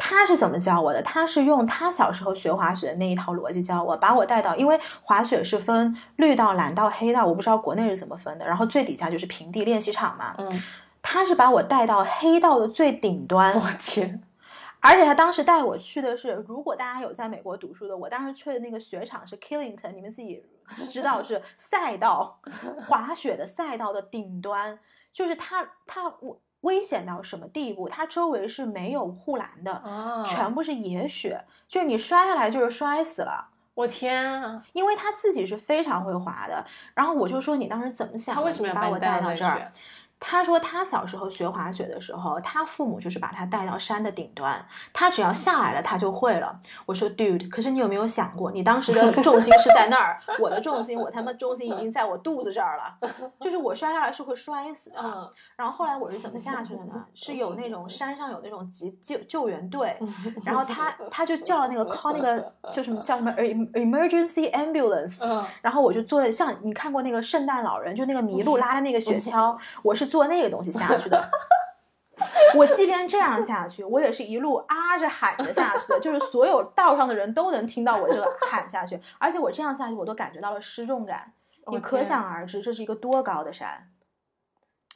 [0.00, 1.02] 他是怎么教我的？
[1.02, 8.46] 他是用他小时候学滑雪的那一套逻辑教我，把我带到，因为滑雪是分绿道、蓝道、黑道，我不知道国内是怎么分的。
[8.46, 10.36] 然后最底下就是平地练习场嘛。
[10.38, 10.62] 嗯，
[11.02, 14.22] 他是把我带到黑道的最顶端，我天，
[14.78, 20.46] 而且他当时带我去的是，如果大家有在美国读书的，我当时去的那个雪场是 Killington，你们自己
[20.92, 22.38] 知道是赛道
[22.86, 24.78] 滑雪的赛道的顶端，
[25.12, 27.88] 就是它它危危险到什么地步？
[27.88, 33.48] 它周围是没有护栏的，啊，全部是野雪，就是你摔下来就是摔死了。
[33.74, 34.60] 我天啊！
[34.72, 38.40] 因为他自己是非常会滑的，然后我就说你当时怎么想的？
[38.40, 39.72] 他为什么要把我带到这儿？
[40.20, 40.28] 雪？
[40.28, 46.58] 他说他小时候学滑雪的时候，他父母就是把他带到山的顶端，他只要下来了，他就会了。
[46.86, 54.98] 我说，dude，可是你有没有想过，你当时的重心是在那儿，我的重心，我他妈重心已经在我肚子这儿了，就是我摔下来是会摔死的。
[55.02, 57.04] 嗯，然后后来我是怎么下去的呢？
[57.14, 59.96] 是有那种山上有那种急救救援队，
[60.44, 71.30] 然后他他就叫了那个 call 那个叫什么叫什么 em- emergency ambulance，嗯，然后我就坐在像你看过那个圣诞老人，就那个麋鹿拉的那个 雪橇，我是坐那个东西下去的。
[72.56, 81.32] 我即便这样下去，我也是一路啊着喊着下去的， 就是所有道上的人都能听到我这个喊下去，而且我这样下去，我都感觉到了失重感。
[81.68, 83.92] 你可想而知，这是一个多高的山。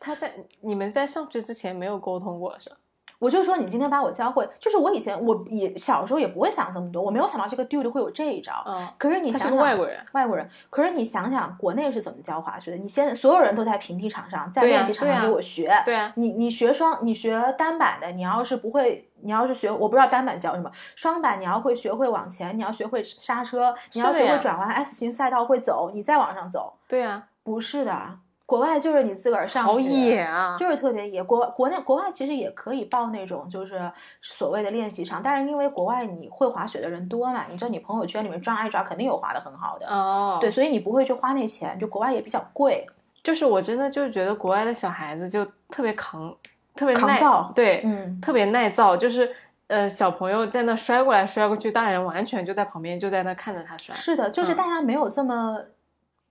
[0.01, 2.77] 他在你们在上去之前没有沟通过是吧？
[3.23, 8.65] 我就说你今天把我教会，就是我以前我也小时候也不会想这么多，我没有想到这个 dude 会有这一招。
[8.67, 12.77] 嗯，可是你想想，是个外国人，外国人，可是你想想，国内是怎么教滑雪的？
[12.77, 15.71] 你现在所有人都在平地场上，在练习场上给我学。
[15.85, 26.75] 对啊，你你学双，你学单板的，你要是不会，你要是学，我不知道单板教什么，双板你要会学会往前，你要学会刹车，你要学会转弯 S 型赛道会走，你再往上走。
[26.89, 30.57] 对啊，不是的，国外就是你自个儿上好野啊！
[30.59, 31.23] 就是特别野。
[31.23, 33.81] 国国内国外其实也可以报那种就是
[34.21, 39.87] 所谓的练习场，但是因为国外你会滑雪的人多嘛，你知道你朋友圈里面抓一抓，肯定有滑的很好的。
[39.87, 42.87] 哦，对，，所以你不会去花那钱，就国外也比较贵。
[43.23, 46.35] 就是我真的就是觉得国外的小孩子就特别扛，
[46.75, 49.33] 特别耐抗造对，嗯，特别耐造，就是
[49.69, 55.57] 呃小朋友在那摔过来摔过去，大人完全就在旁边就在那看着他摔，是的，就是嗯大家没有这么、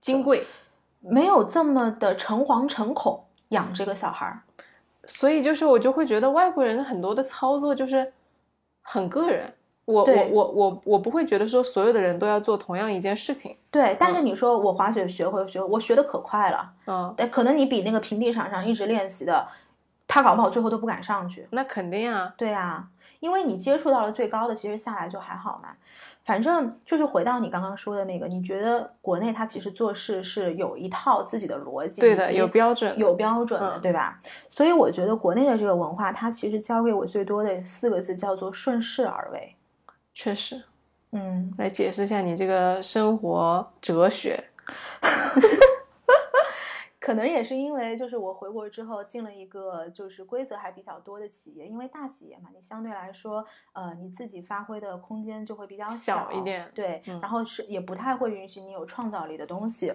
[0.02, 0.46] 金贵，
[1.02, 4.42] 没有这么的诚惶诚恐养这个小孩儿。
[5.04, 8.12] 所以就是我就会觉得外国人很多的操作就是
[8.80, 9.52] 很个人。
[9.84, 19.48] 我我我我我不会觉得说所有的人都要做同样一件事情，对，但是嗯你说我滑雪学会学，我学的可快了，嗯，但可能你比那个平地场上一直练习的，
[20.06, 21.48] 他搞不好最后都不敢上去。
[21.50, 22.86] 那肯定啊，对啊，
[23.18, 25.70] 因为你接触到了最高的，其实下来就还好嘛。
[26.24, 34.20] 反正就是回到你刚刚说的那个，你觉得国内它其实做事是有一套自己的逻辑，对的，有标准，有标准的，嗯对吧？
[34.48, 39.56] 所以我觉得国内的这个文化，它其实教给我最多的四个字叫做顺势而为。
[40.14, 40.62] 确实。
[41.10, 44.44] 嗯，来解释一下你这个生活哲学。
[47.02, 59.92] 可能也是因为就是我回国之后进了一个就是规则还比较多的企业，因为大企业嘛，你相对来说，呃，你自己发挥的空间就会比较小一点对，嗯然后是也不太会允许你有创造力的东西。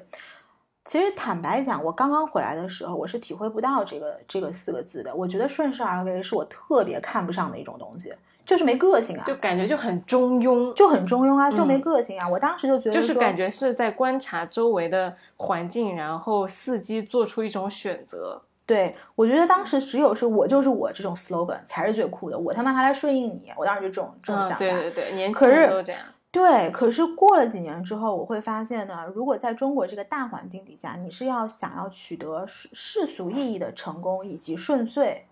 [0.84, 5.16] 其实坦白讲，我刚刚回来的时候，我是体会不到这个这个四个字的。
[5.16, 8.14] 我觉得顺势而为是我特别看不上的一种东西，
[8.48, 12.28] 就是没个性啊，就感觉就很中庸，就很中庸啊，就没嗯个性啊。
[12.28, 18.42] 我当时就觉得就是感觉是在观察周围的环境，然后伺机做出一种选择。
[18.66, 24.58] 对，我觉得当时只有是我就是我这种 slogan 才是最酷的，我他妈还来顺应你，我当时就这种这种想嗯，法。
[24.60, 26.02] 对对对，年轻人都这样。
[26.30, 35.26] 对，可是过了几年之后，我会发现呢，如果在中国这个大环境底下，你是要想要取得世世俗意义的成功以及顺遂，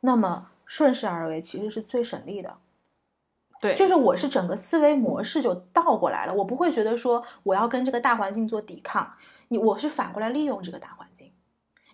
[0.00, 2.56] 那么顺势而为其实是最省力的。
[3.60, 9.12] 对，就是我是整个思维模式就倒过来了，我不会觉得说我要跟这个大环境做抵抗，
[9.48, 11.30] 你我是反过来利用这个大环境。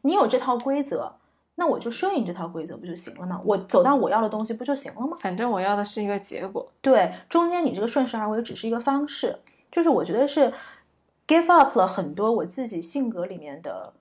[0.02, 1.16] 你有这套规则，
[1.56, 3.42] 那我就顺应这套规则不就行了吗？
[3.44, 5.16] 我走到我要的东西不就行了吗？
[5.20, 6.70] 反正我要的是一个结果。
[6.80, 9.40] 对，中间你这个顺势而为只是一个方式，
[9.72, 10.52] 就是我觉得是
[11.26, 13.92] give up 了很多我自己性格里面的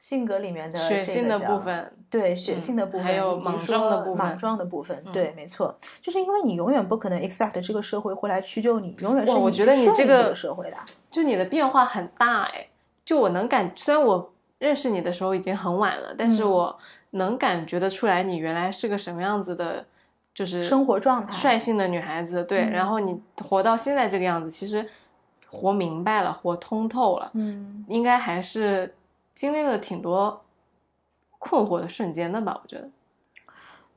[0.00, 10.76] 性格里面的血性的部分，对血嗯性的部分，还有莽撞的部分莽撞的部分，嗯对，没错，就是因为你永远不可能 expect 这个社会会来屈就你，永远是哇我觉得你这个社会的。
[11.10, 12.66] 就你的变化很大哎。
[13.04, 16.78] 就我能感，虽然我认识你的时候已经很晚了，但是嗯我
[17.10, 19.84] 能感觉得出来你原来是个什么样子的，
[20.32, 22.42] 就是生活状态率性的女孩子。
[22.44, 24.88] 对，嗯然后你活到现在这个样子，其实
[25.48, 28.94] 活明白了，活通透了，嗯应该还是
[29.40, 30.42] 经历了挺多
[31.38, 32.60] 困惑的瞬间的吧？
[32.62, 32.90] 我觉得，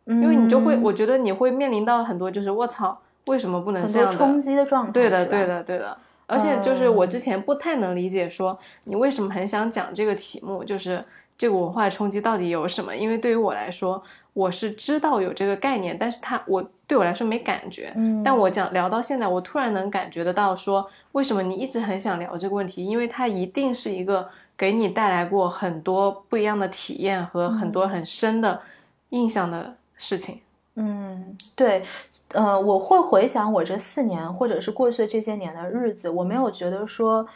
[0.05, 4.15] 因因为你就会，我觉得你会面临到很多，就是我操，为什么不能这样的？
[4.15, 5.97] 冲击的状态，对的，对，的，对的。
[6.27, 11.03] 而且就是我嗯之前不太能理解，说你为什么很想讲这个题目，就是
[11.37, 12.95] 这个文化冲击到底有什么？
[12.95, 17.91] 因为对于我来说，我是知道有这个概念，但是它我对我来说没感觉。
[17.97, 22.85] 嗯，但我讲聊到现在，我突然能感觉得到说，为什么你一直很想聊这个问题？
[22.85, 24.29] 因为它一定是一个
[24.63, 28.61] 给你带来过很多不一样的体验和很多很深的
[29.09, 30.39] 印象的事情。
[30.75, 31.83] 嗯，对，
[32.29, 37.27] 呃，我会回想我这四年或者是过去的这些年的日子，我没有觉得说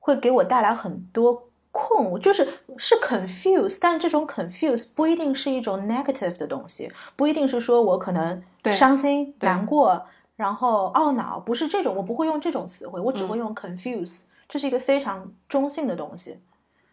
[0.00, 13.38] 会给我带来很多困，就是是 confuse，但这种 confuse 不一定是一种 negative 的东西，不一定是说我可能伤心、难过，然后懊恼，不是这种，我不会用这种词汇，我只会嗯。
[13.38, 16.40] 用 confuse，、这是一个非常中性的东西。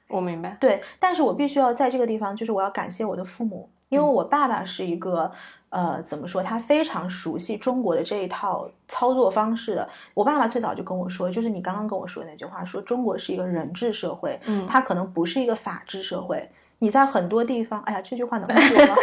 [0.08, 5.32] 我明白，对，但是我必须要在这个地方，就是我要感谢我的父母，因为嗯我爸爸是一个，
[5.70, 9.88] 呃，怎么说，他非常熟悉中国的这一套操作方式的。
[10.16, 16.50] 我爸爸最早就跟我说，就是你刚刚跟我说的那句话，说中国是一个人治社会，嗯它可能不是一个法治社会。
[16.80, 18.95] 你在很多地方，哎呀，这句话能说吗？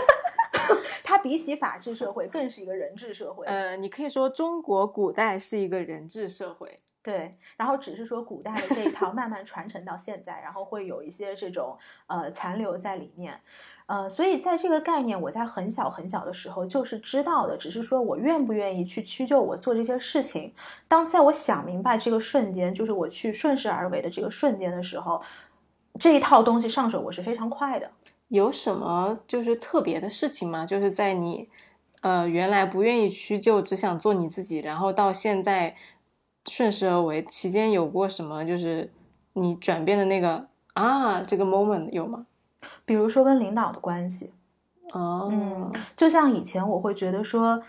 [1.05, 3.47] 它比起法治社会，更是一个人治社会。
[3.47, 6.75] 呃，你可以说中国古代是一个人治社会。
[7.07, 11.79] 对，然后只是说古代的这一套慢慢传承到现在，然后会有一些这种
[12.09, 13.41] 呃残留在里面，
[13.87, 20.53] 呃，所以在这个概念，我在很小很小的时候就是知道的，只是说我愿不愿意去屈就我做这些事情。
[20.89, 25.23] 当在我想明白这个瞬间，就是我去顺势而为的这个瞬间的时候，
[26.01, 27.89] 这一套东西上手我是非常快的。
[28.27, 30.67] 有什么就是特别的事情吗？
[30.67, 31.49] 就是在你
[32.01, 35.77] 呃原来不愿意屈就，只想做你自己，然后到现在
[36.49, 38.93] 顺势而为期间有过什么就是
[39.35, 42.27] 你转变的那个啊这个 moment 有吗？
[42.85, 44.33] 比如说跟领导的关系，
[44.93, 47.63] 哦，嗯就像以前我会觉得说，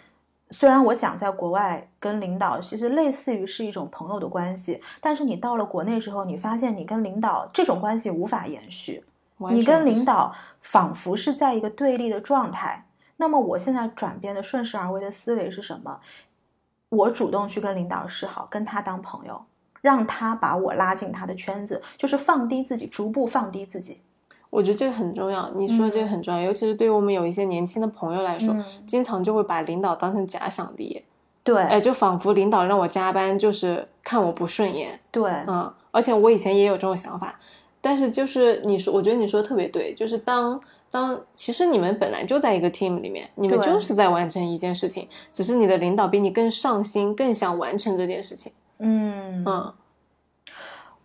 [0.49, 9.03] 虽然我讲在国外跟领导其实类似于是一种朋友的关系，但是你到了国内之后，你发现你跟领导这种关系无法延续，
[9.51, 12.85] 你跟领导仿佛是在一个对立的状态。
[13.19, 15.99] 那么我现在转变的顺势而为的思维是什么？
[16.89, 19.43] 我主动去跟领导示好，跟他当朋友，
[19.81, 24.01] 让他把我拉进他的圈子，就是放低自己，逐步放低自己。
[24.49, 26.09] 我觉得这个很重要，你说这个嗯。
[26.09, 31.03] 很重要，尤其是对于我们有一些年轻的朋友来说，嗯经常就会把领导当成假想敌，
[31.43, 37.37] 对，哎，就仿佛领导让我加班就是看我不顺眼，对，嗯，而且我以前也有这种想法，
[37.81, 40.57] 但是就是你说，我觉得你说的特别对，就是当
[40.89, 48.51] 当其实你们本来就在一个 team 里面，你们就是在完成一件事情，只是你的领导比你更上心，更想完成这件事情。
[48.79, 49.43] 嗯。
[49.45, 49.73] 嗯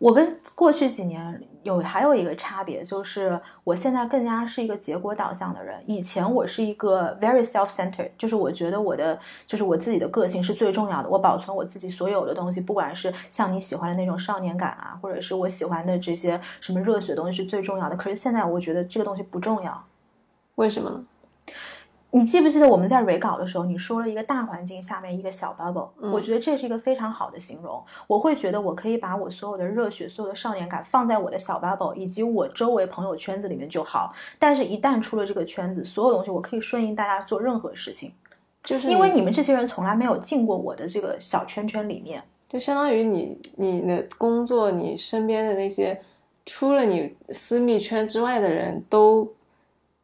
[0.03, 5.81] 我跟过去几年有还有一个差别，就是我现在更加是一个结果导向的人。
[5.87, 17.95] 以前我是一个 very self-centered，就是我觉得我的就是我自己的个性是最重要的，我保存我自己所有的东西，不管是像你喜欢的那种少年感啊，或者是我喜欢的这些什么热血东西是最重要的。
[17.95, 19.85] 可是现在我觉得这个东西不重要。
[20.57, 21.05] 为什么呢？
[22.15, 27.83] 你记不记得我们在 re 稿的时候，你说了一个大环境下面一个小 bubble？、嗯我觉得这是一个非常好的形容。
[28.07, 34.13] 我会觉得我可以把我所有的热血、所有的少年感放在我的小 bubble 以及我周围朋友圈子里面就好。
[34.39, 38.13] 但是，一旦出了这个圈子，所有东西我可以顺应大家做任何事情，
[38.63, 42.23] 就是因为你们这些人从来没有进过我的这个小圈圈里面。
[42.47, 45.99] 就相当于你你的工作，你身边的那些
[46.45, 49.27] 除了你私密圈之外的人都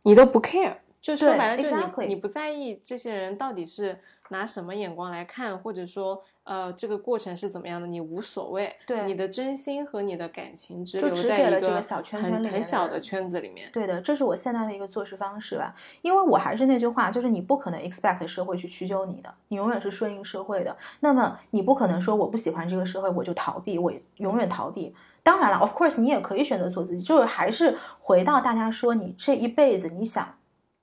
[0.04, 0.72] 你都不 care。
[1.00, 3.98] 就说白了，就你 exactly 你不在意这些人到底是
[4.30, 8.74] 拿什么眼光来看，或者说呃这个过程是怎么样的，你无所谓。
[8.86, 13.70] 对你的真心和你的感情只就留在一个个小圈圈里很很小的圈子里面。
[13.72, 15.74] 对的，这是我现在的一个做事方式吧。
[16.02, 20.76] 因为我还是那句话，就是你不可能 expect 社会去屈就你的，你永远是顺应社会的。
[21.00, 24.94] 那么你不可能说我不喜欢这个社会，我就逃避，我永远逃避。
[25.22, 30.36] 当然了，of course，你也可以选择做自己，就是还是回到大家说，你这一辈子你想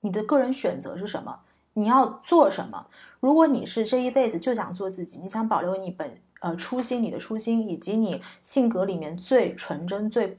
[0.06, 1.40] 你的个人选择是什么，
[1.72, 2.86] 你要做什么。
[3.18, 10.38] 如果你是这一辈子就想做自己，你想保留你本呃初心，你的初心以及你性格里面最纯真、最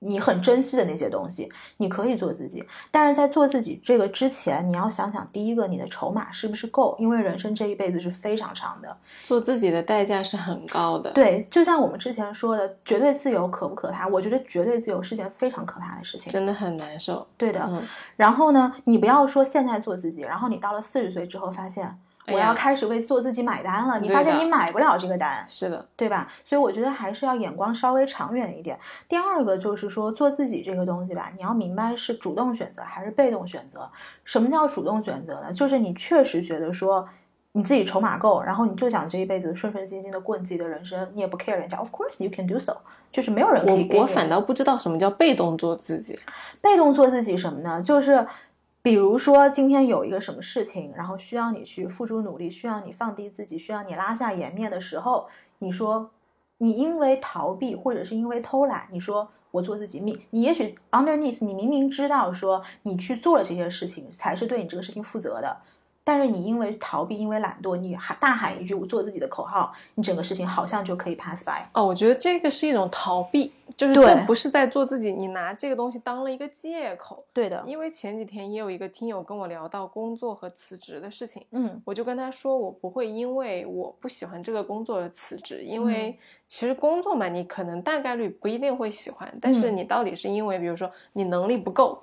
[0.00, 2.62] 你很珍惜的那些东西，你可以做自己。
[2.90, 6.94] 但是在做自己这个之前，你要想想，第一个，你的筹码是不是够？
[6.98, 11.10] 因为人生这一辈子是非常长的，做自己的代价是很高的。
[11.12, 14.06] 对，就像我们之前说的，绝对自由可不可怕？
[14.08, 17.26] 我觉得绝对自由是件非常可怕的事情，真的很难受。
[17.36, 17.60] 对的。
[17.66, 17.82] 嗯
[18.16, 21.98] 然后呢，你不要说现在做自己，然后你到了四十岁之后发现。
[22.28, 26.26] 我要开始为做自己买单了，你发现你买不了这个单，是的，对吧？
[26.44, 28.78] 所以我觉得还是要眼光稍微长远一点。
[29.08, 33.90] 第二个就是说，做自己这个东西吧，你要明白是主动选择还是被动选择。
[34.24, 35.52] 什么叫主动选择呢？
[35.52, 37.06] 就是你确实觉得说
[37.52, 41.76] 你自己筹码够，然后你就想这一辈子顺顺心心的过你自己的人生，你也不 care 人家。
[41.78, 42.76] Of course you can do so，
[43.12, 46.18] 就是没有人可以给你我我反倒不知道什么叫被动做自己。
[46.60, 47.82] 被动做自己什么呢？
[47.82, 48.26] 就是
[48.84, 55.26] 比如说今天有一个什么事情，然后需要你去付出努力，需要你放低自己，需要你拉下颜面的时候，
[55.60, 56.10] 你说
[56.58, 65.56] 你因为逃避或者是因为偷懒，你说我做自己，你你也许 underneath 你明明知道说你去做了这些事情才是对你这个事情负责的。
[66.06, 71.66] 但是你因为逃避，因为懒惰，你喊大喊一句“我做自己的”口号，你整个事情好像就可以 pass by。
[71.72, 77.24] 哦，我觉得这个是一种逃避，就是对这不是在做自己，你拿这个东西当了一个借口。
[77.32, 81.82] 对的，因为前几天也有一个听友跟我聊到工作和辞职的事情，嗯。
[81.84, 86.10] 我就跟他说，我不会因为我不喜欢这个工作而辞职，因为。
[86.10, 89.76] 嗯其实工作嘛，你可能大概率不一定会喜欢，但是嗯。
[89.78, 92.00] 你到底是因为，比如说你能力不够，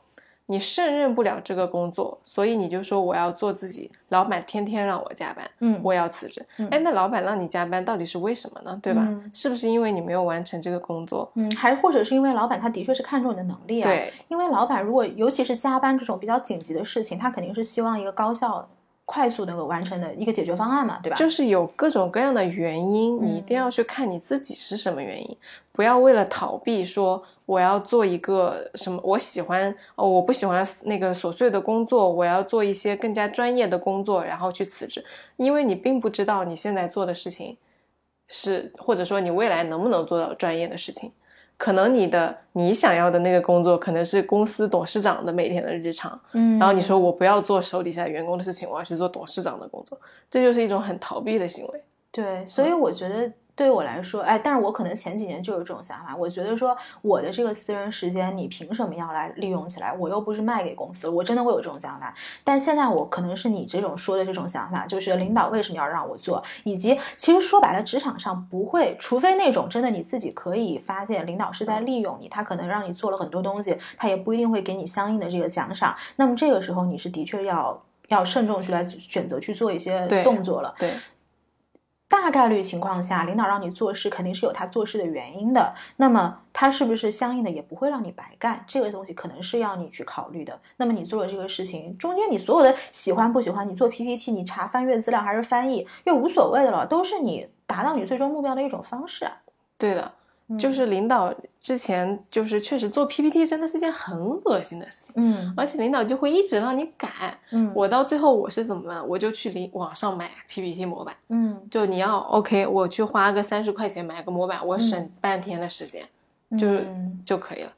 [0.52, 6.46] 你胜任不了这个工作，所以你就说我要做自己，老板天天让我加班，嗯，我要辞职。
[6.58, 8.78] 嗯哎，那老板让你加班到底是为什么呢？
[8.84, 9.02] 对吧？
[9.08, 11.32] 嗯是不是因为你没有完成这个工作？
[11.36, 13.90] 嗯，还或者是因为老板他的确是看重你的能力啊。
[13.90, 18.68] 对，因为老板如果尤其是加班这种比较紧急的事情，他肯定是希望一个高效、
[19.06, 21.16] 快速能够完成的一个解决方案嘛，对吧？
[21.16, 25.38] 就是有各种各样的原因，你一定要去看你自己是什么原因，
[25.72, 35.04] 不要为了逃避说我要做一个什么，我喜欢哦，我不喜欢那个琐碎的工作，我要做一些更加专业的工作，然后去辞职，
[35.36, 37.58] 因为你并不知道你现在做的事情
[38.30, 41.12] 是，或者说你未来能不能做到专业的事情。
[41.58, 50.00] 可能你的你想要的那个工作，可能是公司董事长的每天的日常，嗯，然后你说我不要做手底下员工的事情，我要去做董事长的工作，
[50.30, 51.84] 这就是一种很逃避的行为。
[52.14, 59.94] 对，所以我觉得对于我来说，哎，但是我可能前几年就有这种想法，我觉得说我的这个私人时间，你凭什么要来利用起来？
[59.94, 62.14] 我又不是卖给公司，我真的会有这种想法。
[62.44, 75.96] 但现在我可能是你这种说的这种想法，就是领导为什么要让我做，以及其实说白了，职场上不会，除非那种真的你自己可以发现领导是在利用你，他可能让你做了很多东西，他也不一定会给你相应的这个奖赏。
[76.16, 77.82] 那么这个时候你是的确要。
[78.08, 80.92] 要慎重去来选择去做一些动作了，对，
[82.12, 85.74] 大概率情况下，领导让你做事肯定是有他做事的原因的。
[85.96, 88.66] 那么他是不是相应的也不会让你白干？
[88.68, 90.60] 这个东西可能是要你去考虑的。
[90.76, 99.38] 那么你做了这个事情，中间你所有的喜欢不喜欢，你做 PPT，你查翻阅资料还是翻译，又无所谓的了，都是你达到你最终目标的一种方式啊。
[99.78, 100.12] 对的，
[100.58, 107.38] 就是领导之前就是确实做 PPT 真的是件很恶心的事情，嗯而且领导就会一直让你改。
[107.52, 109.08] 嗯我到最后我是怎么办？
[109.08, 116.06] 我就去领网上买 PPT 模板，嗯就你要 OK，我去花个三十块钱买个模板，我省半天的时间，
[116.58, 117.72] 就是嗯就可以了。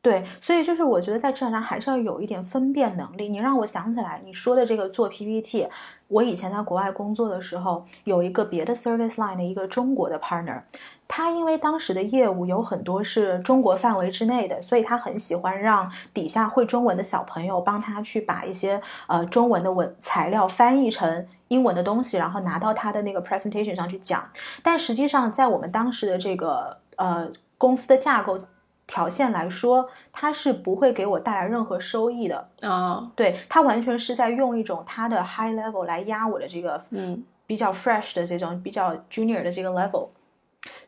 [0.00, 3.28] 对，所以就是我觉得在职场上还是要有一点分辨能力。
[3.28, 5.68] 你让我想起来你说的这个做 PPT，
[6.06, 10.62] 我以前在国外工作的时候，有一个别的 service line 的一个中国的 partner，
[11.08, 21.26] 他因为当时的业务有很多是中国范围之内的，所以他很喜欢让底下会中文的小朋友帮他去把一些呃中文的文材料翻译成。
[21.48, 24.28] 英文的东西，然后拿到他的那个 presentation 上去讲，
[24.62, 27.26] 但实际上在我们当时的这个呃
[27.56, 28.38] 公司的架构
[28.88, 32.48] 条件来说，它是不会给我带来任何收益的。
[32.62, 40.08] 啊，对，它完全是在用一种它的 high level 来压我的这个嗯比较 fresh 的这种比较 junior 的这个 level。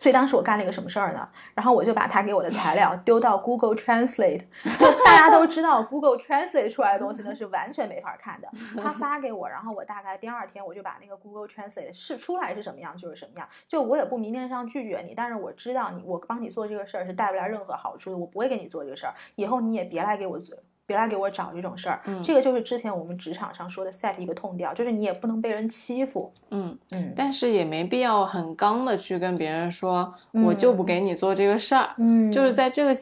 [0.00, 1.28] 所以当时我干了一个什么事儿呢？
[1.52, 4.46] 然后我就把他给我的材料 丢到 Google Translate，
[4.78, 8.48] 就大家都知道 Google Translate 出来的东西呢是完全没法看的。
[8.82, 13.46] 他发给我，然后我大概第二天我就把那个 Google Translate 试出来是什么样就是什么样。
[13.68, 19.12] 就我也不明面上拒绝你，但是我知道你我帮你做这个事儿是带不来任何好处的，我不会给你做这个事儿。
[19.34, 20.56] 以后你也别来给我做。
[20.90, 22.20] 别来给我找这种事儿，嗯。
[22.20, 27.12] 这个就是之前我们职场上说的 set 一个痛调，就是你也不能被人欺负，嗯，嗯。
[27.16, 31.90] 但是也没必要很刚的去跟别人说，我就不给你做这个事儿。
[31.98, 32.32] 嗯。
[32.32, 32.92] 就是在这个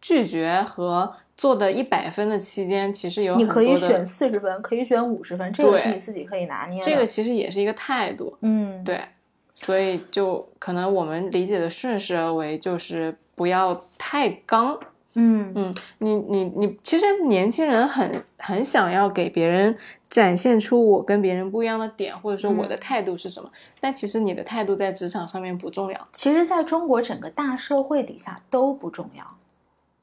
[0.00, 6.90] 拒绝和做的一百分的期间，其实有你很多的可以选四十分，可以选五十分，这个是你自己可以拿捏的。
[6.90, 9.00] 这个其实也是一个态度，嗯，对，
[9.54, 14.78] 所以就可能我们理解的顺势而为，就是不要太刚，
[15.14, 19.76] 嗯嗯，你你你，其实年轻人很很想要给别人
[20.08, 23.48] 展现出我跟别人不一样的点，或者说我的嗯态度是什么。
[23.80, 29.24] 但其实你的态度在职场上面不重要，其实在中国整个大社会底下都不重要，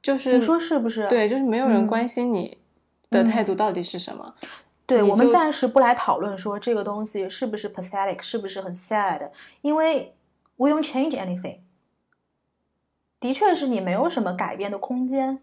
[0.02, 1.08] 就是你说是不是？
[1.10, 2.58] 对，就是没有人嗯关心你
[3.10, 4.34] 的态度到底是什么。
[4.86, 9.30] 对，我们暂时不来讨论说这个东西是不是 pathetic，是不是很 sad，
[9.62, 10.14] 因为
[10.58, 11.58] we don't change anything。
[13.22, 15.40] 的确是你没有什么改变的空间，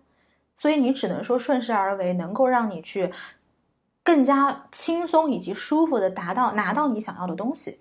[0.54, 3.10] 所以你只能说顺势而为，能够让你去
[4.02, 7.78] 更加轻松以及舒服的达到拿到你想要的东西。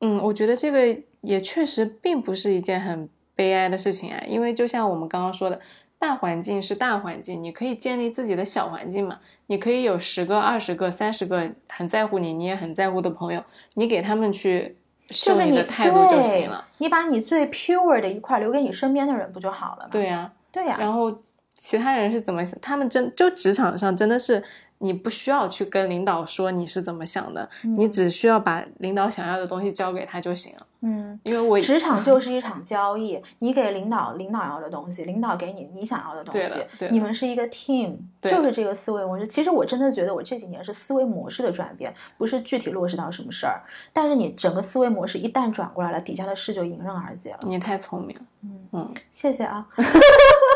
[0.00, 5.60] 嗯，我觉得这个也确实并不是一件很悲哀的事情啊，因为就像我们刚刚说的，
[5.98, 14.76] 大环境是大环境，你可以建立自己的小环境嘛，你可以有十个、二十个、三十个很在乎你，你也很在乎的朋友，你给他们去
[15.14, 16.66] 就是你的态度就对行了。
[16.78, 19.88] 你把你最 pure 的一块留给你身边的人不就好了吗？
[19.90, 21.22] 对呀、对呀、然后
[21.54, 22.58] 其他人是怎么想？
[22.60, 24.42] 他们真就职场上真的是
[24.82, 30.66] 你不需要去跟领导说你是怎么想的，你只需要把领导想要的东西交给他就行了。
[30.82, 39.26] 嗯，因为我职场就是一场交易，你给领导领导要的东西，领导给你你想要的东西对的，对你们是一个 team，对就是这个思维模式。
[39.26, 43.60] 其实我真的觉得我这几年是思维模式的转变，不是具体落实到什么事儿，
[43.92, 47.40] 但是你整个思维模式一旦转过来了，底下的事就迎刃而解了。
[47.42, 49.68] 你太聪明了，嗯嗯谢谢啊。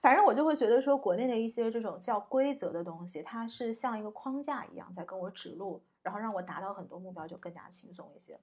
[0.00, 8.38] 反正我就会觉得说，国内的一些这种叫规则的东西，它是像一个框架一样在跟我指路，然后让我达到很多目标就更加轻松一些。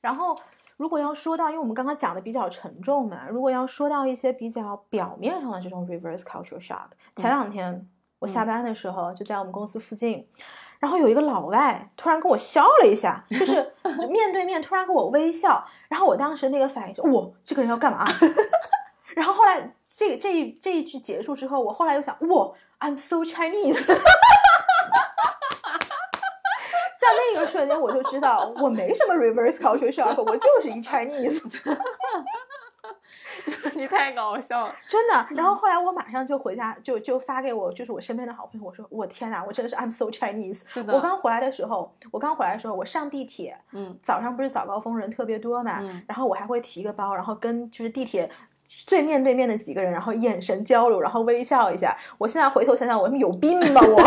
[0.00, 0.38] 然后，
[0.76, 7.88] 如果要说到，因为我们刚刚讲的比较沉重嘛，如果要说到一些比较表面上的这种 reverse culture shock，前两天
[8.20, 10.28] 我下班的时候就在我们公司附近，
[10.78, 18.06] 然后有一个老外突然跟我笑了一下，就是就 面对面突然跟我微笑，然后我当时那个反应就，哇，这个人要干嘛？
[19.16, 23.84] 然后后来这这一这一句结束之后，我后来又想，哇，I'm so Chinese。
[26.98, 31.40] 在那个瞬间，我就知道我没什么 reverse culture shock，我就是一 Chinese，
[33.74, 34.74] 你太搞笑了。
[34.88, 35.26] 真的。
[35.30, 40.66] 然后后来我马上就回家，就就发给我就是我身边的好朋友，我说我天哪，我真的是 I'm so Chinese。
[40.66, 48.28] 是的，我刚回来的时候，我刚回来的时候，我上地铁，嗯早上不是早高峰人特别多嘛，嗯然后我还会提个包，然后跟就是地铁
[48.68, 51.96] 最面对面的几个人，然后眼神交流，然后微笑一下。
[52.18, 54.02] 我现在回头想想，我有病吧我？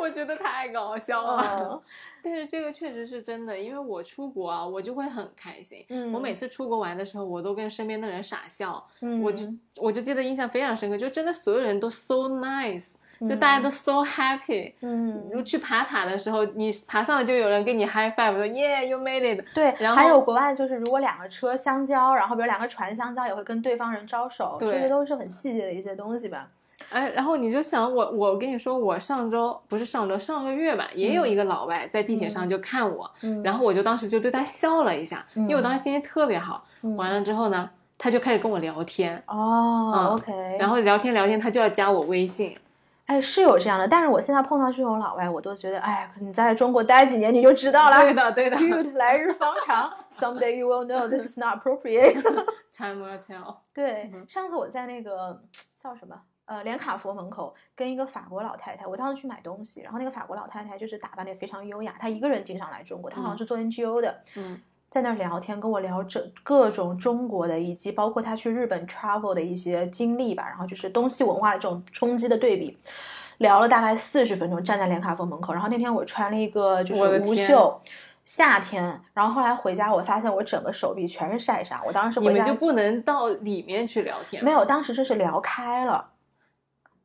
[0.00, 1.44] 我觉得太搞笑了。
[1.60, 1.82] 嗯
[2.24, 5.84] 但是这个确实是真的，因为我出国啊，我就会很开心。
[5.88, 9.44] 嗯我每次出国玩的时候，我都跟身边的人傻笑，嗯我就
[9.78, 12.94] 我就记得印象非常深刻，就真的所有人都 so nice，、
[13.28, 14.72] 就嗯大家都 so happy。
[14.80, 19.44] 嗯就去爬塔的时候，你爬上来就有人给你 high five，说 Yeah you made it。
[19.54, 26.48] 对，然后还有国外就是，如果两个车相交，然后比如两个船相交，也会跟对方人招手，这些都是很细节的一些东西吧。
[26.90, 36.64] 哎，然后你就想我，我跟你说，我上周不是上周，上个月吧，也有一个老外在地铁上就看我，嗯然后我就当时就对他笑了一下，因为我当时心情特别好。
[36.82, 42.56] 嗯完了之后呢，他就开始跟我聊天，哦、嗯 o k 然后聊天聊天，他就要加我微信。
[43.06, 48.00] 哎，是有这样的，但是我现在碰到这种老外，我都觉得，哎，你在中国待几年你就知道了。
[48.02, 52.22] 对的，对的 Dude，来日方长， someday you will know this is not appropriate。
[52.72, 53.56] Time will tell。
[53.74, 55.42] 对嗯，上次我在那个
[55.76, 56.20] 叫什么？
[56.44, 64.60] 呃，连卡佛门口跟一个法国老太太，我当时去买东西，然后那个法国老太太就是打扮的非常优雅，她一个人经常来中国，她好像嗯是做 NGO 的，嗯
[64.92, 72.76] 在那儿聊天，跟我聊这各种中国的，以及包括他去日本 travel 的一些经历吧，然后就是东西文化的这种冲击的对比，
[73.38, 77.80] 聊了大概四十分钟，站在连卡佛门口，然后那天我穿了一个就是无袖。
[78.24, 81.80] 夏天，然后后来回家，我发现我整个手臂全是晒伤。
[81.84, 84.44] 我当时回家你们就不能到里面去聊天？
[84.44, 86.11] 没有，当时这是聊开了。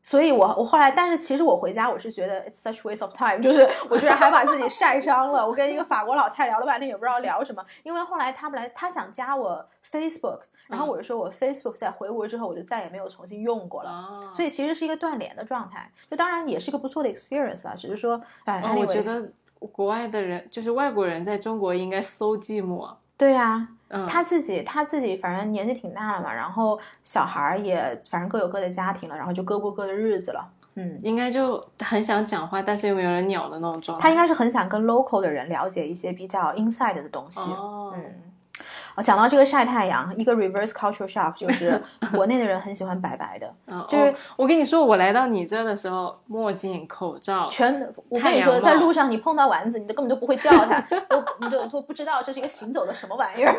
[0.08, 5.46] 所以我我后来，但是其实我回家我是觉得 it's such waste of time，就是我居然还把自己晒伤了。
[5.46, 7.62] 我跟一个法国老太聊了半天，也不知道聊什么。
[7.84, 13.90] 因为后来他们来他想加我 Facebook，然后嗯我就说我 Facebook 在回国之后我就再也没有重新用过了。
[13.90, 19.30] 啊，所以其实是一个断联的状态，就当然也是一个不错的 experience 啦，只是说，哎、哦，我觉得
[19.74, 22.96] 国外的人，就是外国人在中国应该 so 寂寞。
[23.18, 30.48] 对呀、嗯，他自己他自己反正年纪挺大了嘛，然后小孩儿也反正各有各的家庭了，然后就各过各的日子了。
[30.76, 34.04] 嗯，应该就很想讲话，但是又没有人鸟的那种状态。
[34.04, 37.40] 他应该是很想跟 local 的人了解一些比较 inside 的东西。
[37.40, 38.14] 哦，嗯，
[38.98, 41.80] 哦，讲到这个晒太阳，一个 reverse culture shock 就 是
[42.12, 53.56] 国内的人很喜欢白白的，嗯就是哦我跟你说，我来到你这的时候，墨镜、口罩，全我跟你说，在路上你碰到丸子，你都根本都不会叫它，都你都都不知道这是一个行走的什么玩意儿。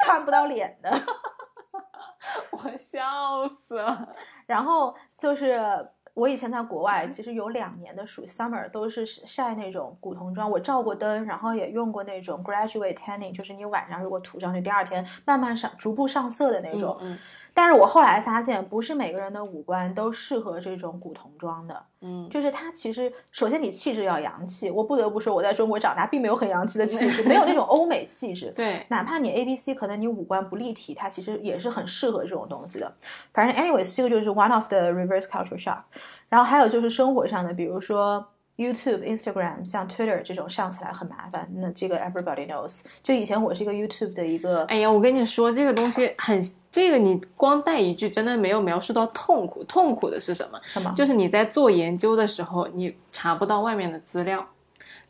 [0.00, 0.90] 看不到脸的。
[2.50, 4.08] 我笑死了。
[4.46, 5.58] 然后就是
[6.20, 16.94] 我以前在国外，其实有两年的暑 summer 都是晒那种古铜妆，我照过灯，然后也用过那种 graduate tanning，就是你晚上如果涂上去，第二天慢慢上逐步上色的那种。
[17.00, 17.16] 嗯
[17.54, 21.84] 但是我后来发现，不是每个人的五官都适合这种古铜妆的。
[22.02, 24.70] 嗯，就是它其实，首先你气质要洋气。
[24.70, 28.50] 我不得不说，我在中国长大，并没有很洋气的气质，没有那种欧美气质。
[28.56, 32.90] 对，哪怕你 A B C，可能你五官不立体，它其实也是很适合这种东西的。
[33.34, 35.80] 反正，anyways，这个就是 one of the reverse culture shock。
[36.28, 38.26] 然后还有就是生活上的，比如说
[38.60, 41.50] YouTube、Instagram，像 Twitter 这种上起来很麻烦。
[41.54, 42.82] 那这个 everybody knows。
[43.02, 46.38] 就以前我是一个 YouTube 的一个，哎呀，我跟你说，这个东西很，
[46.70, 49.64] 这个你光带一句，真的没有描述到痛苦。
[49.64, 50.60] 痛苦的是什么？
[50.64, 50.92] 什么？
[50.94, 54.46] 就是你在做研究的时候，你查不到外面的资料。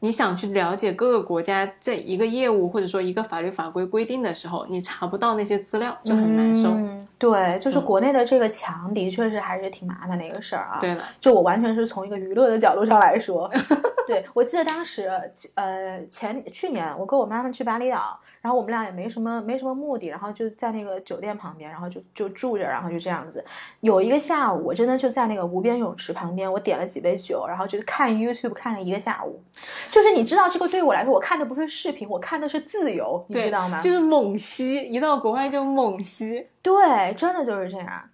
[0.01, 6.71] 你想去了解各个国家这一个业务或者说一个法律法规规定的时候，你查不到那些资料，就很难受。
[6.71, 10.79] 嗯、对，就是嗯国内的这个墙，的确是还是挺麻烦的一个事儿啊。
[10.81, 13.51] 对了，就我完全是从一个娱乐的角度上来说，
[14.09, 15.11] 对我记得当时
[15.55, 23.45] 呃前去年我跟我妈妈去巴厘岛，然后我们俩也没什么没什么目的，然后就在那个酒店旁边，然后就就住着，然后就这样子。
[23.81, 29.43] 有一个下午，我真的就在那个无边泳池旁边，我点了几杯酒，然后就看 YouTube 看了一个下午。
[29.91, 33.81] 就是你知道，这个对我来说，我看的不是视频，我看的是自由，你知道吗？
[33.81, 36.47] 就是猛吸，一到国外就猛吸。
[36.63, 38.10] 对，真的就是这样。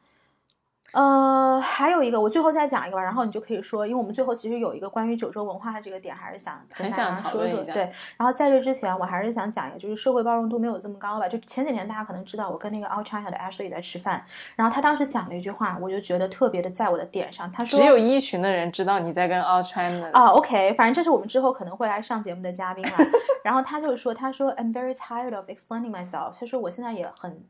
[0.96, 7.62] 呃，还有一个，我最后再讲一个吧，然后你就可以说，因为我们最后其实有一个关于九州文化的这个点，还是想跟大很想家说说。
[7.64, 11.28] 对，然后在这之前，我还是想讲一个，就是社会包容度没有这么高吧。
[11.28, 14.24] 就前几年大家可能知道，我跟那个 All China 的 Ashley 在吃饭，
[14.54, 17.52] 然后他当时讲了一句话，我就觉得特别的在我的点上。
[17.52, 22.92] 他说，只有一群的人知道你在跟 All China 啊、o k 反正这是我们之后可能会来上节目的嘉宾了。
[23.44, 26.32] 然后他就说，他说 I'm very tired of explaining myself。
[26.40, 27.44] 他说我现在也很，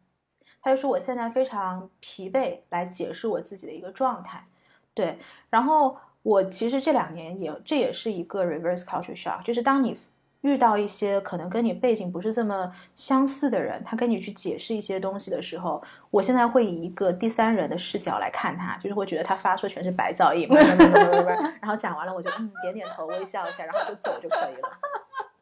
[0.66, 4.44] 他就说我现在非常疲惫来解释我自己的一个状态。
[4.92, 5.16] 对，
[5.48, 9.96] 然后我其实这两年也这也是一个 reverse culture shock，就是当你
[10.40, 20.48] 遇到一些可能跟你背景不是这么相似的人，他跟你去解释一些东西的时候，我现在会以一个第三人的视角来看他，就是会觉得他发出全是白噪音，
[21.62, 24.68] 然后讲完了我就嗯点点头微笑一下，然后就走就可以了。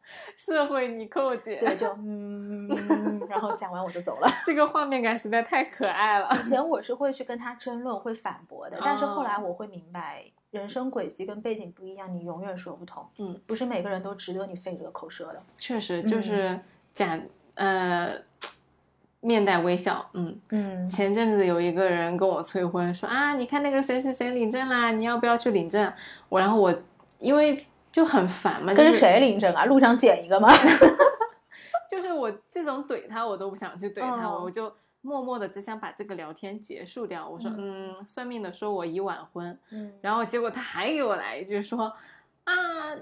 [0.37, 2.69] 社会你寇姐，对，就嗯，
[3.29, 4.27] 然后讲完我就走了。
[4.45, 6.29] 这个画面感实在太可爱了。
[6.33, 13.05] 以前我是会去跟他争论、会反驳的，但是后来哦我会明白，人生轨迹跟背景不一样，你永远说不通。
[13.17, 15.41] 嗯，不是每个人都值得你费这个口舌的。
[15.55, 16.59] 确实就是
[16.93, 17.19] 假、
[17.55, 18.13] 呃
[19.21, 20.39] 面带微笑，嗯。
[20.49, 25.91] 嗯前阵子有一个人跟我催婚，说啊，你看那个谁谁谁领证啦，你要不要去领证？
[26.29, 26.71] 我然后我
[27.17, 27.65] 因为
[27.95, 29.63] 就很烦嘛，就是跟谁领证啊？
[29.63, 30.49] 路上捡一个吗？
[31.89, 34.69] 就是我这种怼他，我都不想去怼他，哦我就
[34.99, 37.25] 默默的只想把这个聊天结束掉。
[37.25, 41.85] 我说，嗯，算命的说我已晚婚，嗯，然后结果他还给我来一句说，
[42.43, 42.53] 啊，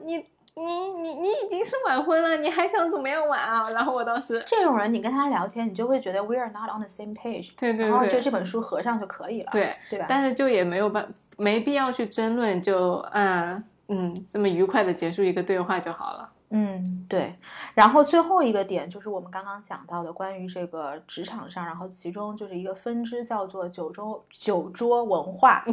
[0.03, 0.17] 你
[0.53, 0.63] 你
[1.01, 3.63] 你你已经是晚婚了，你还想怎么样晚啊？
[3.71, 10.05] 然后我当时，这种人你跟他聊天，你就会觉得 we are not on the same page，对对然后就这本书合上就可以了，对，对吧？
[10.07, 13.63] 但是就也没有办，没必要去争论，就嗯
[13.93, 16.29] 嗯，这么愉快的结束一个对话就好了。
[16.49, 17.35] 嗯，对。
[17.73, 25.63] 然后最后一个点就是我们刚刚讲到的关于这个职场上，然后其中就是一个分支叫做酒桌酒桌文化，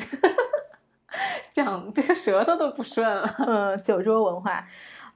[1.51, 3.35] 讲这个舌头都不顺了。
[3.47, 4.67] 嗯，酒桌文化。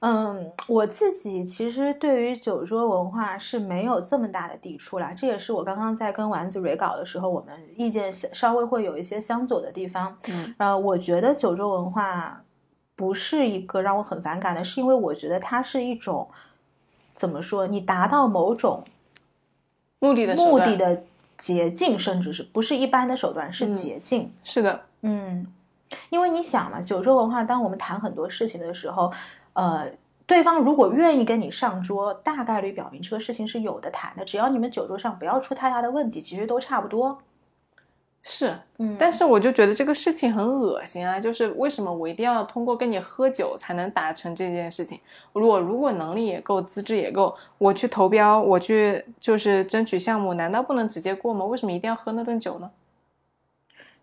[0.01, 10.15] 嗯，我自己其实对于酒桌文化是没有这么大的抵触啦，这也是我刚刚在跟丸子蕊稿的时候，我们意见稍微会有一些相左的地方。
[10.27, 12.43] 嗯呃，我觉得酒桌文化
[12.95, 16.27] 不是一个让我很反感的，是因为我觉得它是一种
[17.13, 18.83] 怎么说，你达到某种
[19.99, 21.03] 目的的目的的
[21.37, 24.31] 捷径，甚至是不是一般的手段，是嗯捷径。
[24.43, 25.45] 是的，嗯，
[26.09, 29.11] 因为你想嘛，酒桌文化，当我们谈很多事情的时候，
[29.53, 29.91] 呃，
[30.25, 34.23] 对方如果愿意跟你上桌，大概率表明这个事情是有的谈的。
[34.23, 37.19] 只要你们酒桌上不要出太大的问题，其实都差不多。
[38.27, 41.19] 是，嗯，但是我就觉得这个事情很恶心啊！
[41.19, 44.99] 就是为什么我一定要通过跟你喝酒才能达成这件事情？
[45.31, 51.45] 我如果能力也够，资质也够，我去投标，我去就是争取项目，难道不能直接过吗？
[51.45, 52.71] 为什么一定要喝那顿酒呢？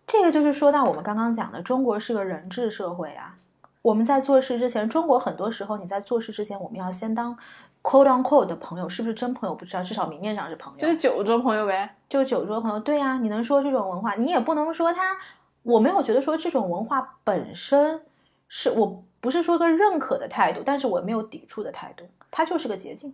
[0.07, 3.35] 这个就是说到我们刚刚讲的，中国是个人治社会啊。
[3.81, 7.37] 我们在做事之前，中国很多时候你在做事之前，我们要先当
[7.83, 10.79] quote on quote 的朋友，是不是真朋友不知道，至少明面上是朋友。
[10.79, 11.95] 就是酒桌朋友呗。
[12.09, 15.17] 就酒桌朋友，对呀、你能说这种文化，你也不能说他，
[15.63, 18.01] 我没有觉得说这种文化本身
[18.47, 23.13] 是我不是说个认可的态度，但是我没有抵触的态度，它就是个捷径。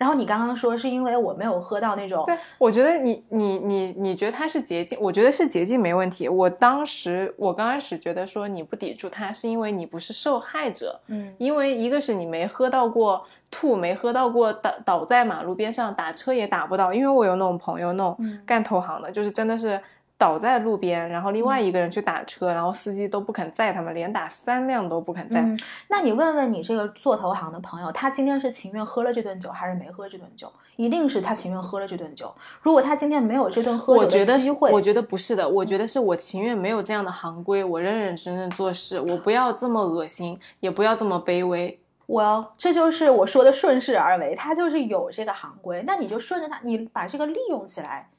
[0.00, 6.26] 然后你刚刚说是因为我没有喝到那种，对，我觉得你你你你觉得它是捷径，我觉得是捷径没问题。
[6.26, 19.78] 我当时我刚开始觉得说你不抵触它，是因为你不是受害者，嗯因为一个是你没喝到过吐，没喝到过倒倒在马路边上打车也打不到，因为我有那种朋友，那种嗯干投行的，就是真的是
[20.20, 25.40] 倒在路边，然后另外一个人去打车，然后司机都不肯载他们，连打三辆都不肯载。
[25.40, 25.58] 嗯，
[25.88, 30.52] 那你问问你这个做投行的朋友，他今天是情愿喝了这顿酒，还是没喝这顿酒？
[30.76, 32.30] 一定是他情愿喝了这顿酒。
[32.60, 41.80] 如果他今天没有这顿喝酒的机会，我觉得不是的，我觉得是我情愿没有这样的行规，我认认真真做事，我不要这么恶心，也不要这么卑微。
[42.04, 48.10] 我要这就是我说的顺势而为，他就是有这个行规，那你就顺着他，你把这个利用起来，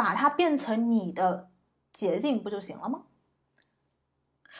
[0.00, 1.50] 把它变成你的
[1.92, 3.02] 捷径，不就行了吗？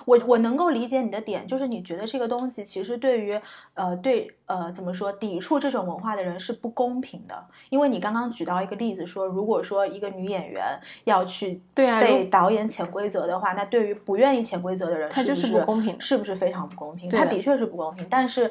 [0.04, 3.40] 我我能够理解你的点，就是你觉得这个东西其实对于
[3.72, 17.08] 呃对呃怎么说抵触这种文化的人是不公平的，因为你刚刚举到一个例子说，如果说一个女演员要去对啊，被导演潜规则的话，那对于不愿意潜规则的人，他就是不不公平是不是非常不公平？
[17.08, 18.50] 他的确是不公平，但是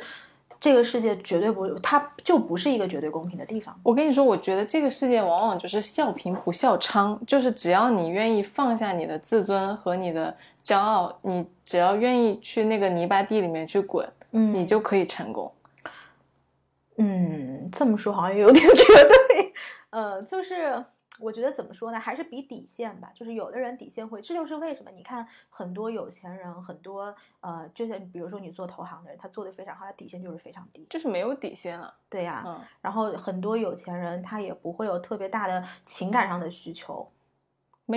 [0.60, 3.80] 这个世界绝对不，它就不是一个绝对公平的地方。
[3.82, 15.51] 我跟你说，我觉得这个世界往往就是笑贫不笑娼，就是只要你愿意放下你的自尊和你的骄傲，你只要愿意去那个泥巴地里面去滚，嗯你就可以成功。
[16.97, 19.53] 嗯，这么说好像有点 绝对。
[19.91, 20.84] 呃，就是
[21.20, 23.11] 我觉得怎么说呢，还是比底线吧。
[23.13, 30.88] 就是有的人底线会，这就是为什么你看很多有钱人，很多呃，就是比如说你做投行的人，他做的非常好，他底线就是非常低。
[30.89, 37.11] 就是没有底线了，对呀、嗯，然后很多有钱人他也不会有特别大的情感上的需求，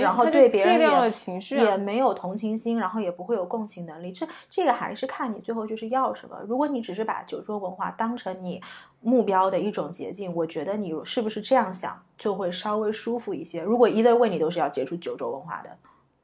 [0.01, 4.11] 然后对别人也戒掉了情绪啊，也没有同情心，然后也不会有共情能力。
[4.13, 6.37] 这这个还是看你最后就是要什么。
[6.47, 8.61] 如果你只是把酒桌文化当成你
[9.01, 13.63] 目标的一种捷径，我觉得你是不是这样想就会稍微舒服一些。
[13.63, 15.71] 如果 either way 你都是要接触酒桌文化的，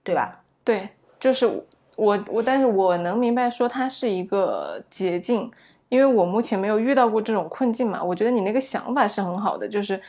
[0.03, 0.41] 对吧？
[0.65, 0.89] 对，
[1.19, 1.47] 就是
[1.97, 5.51] 我我，但是我能明白说它是一个捷径，
[5.89, 8.03] 因为我目前没有遇到过这种困境嘛。
[8.03, 10.01] 我觉得你那个想法是很好的，就是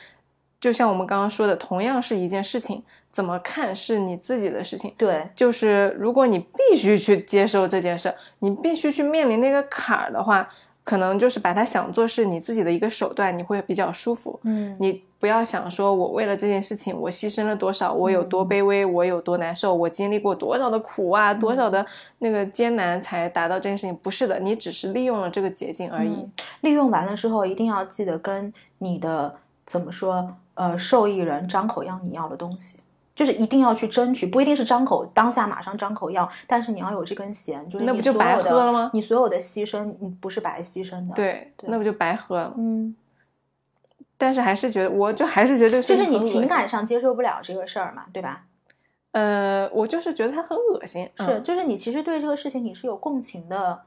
[0.60, 4.94] 就像我们刚刚说的，同样是一件事情，怎么看是你自己的事情。
[4.98, 10.48] 对，就是如果你必须去接受这件事，你必须去面临那个坎儿的话，
[10.84, 14.40] 可能就是把它想做是你自己的一个手段，你会比较舒服。
[14.44, 21.86] 嗯你不要想说我为了这件事情我牺牲了多少，我有多卑微，我有多难受，我经历过多少的苦啊，多少的
[22.20, 23.94] 那个艰难才达到这件事情。
[23.98, 26.22] 不是的，你只是利用了这个捷径而已。
[26.22, 26.32] 嗯
[26.62, 29.36] 利用完了之后，一定要记得跟你的
[29.66, 32.80] 怎么说，呃，受益人张口要你要的东西。
[33.20, 42.54] 就是一定要去争取，不一定是张口当下马上张口要，但是你要有这根弦，就是那不就白你所有的喝了吗你所有的牺牲，你不是白牺牲的。，对，对那不就白喝了？
[42.58, 42.96] 嗯，
[44.18, 48.46] 但是还是觉得，我就还是觉得就是你情感上接受不了这个事儿嘛，对吧？
[49.12, 51.04] 呃，我就是觉得他很恶心。
[51.18, 53.82] 是，嗯就是你其实对这个事情你是有共情的，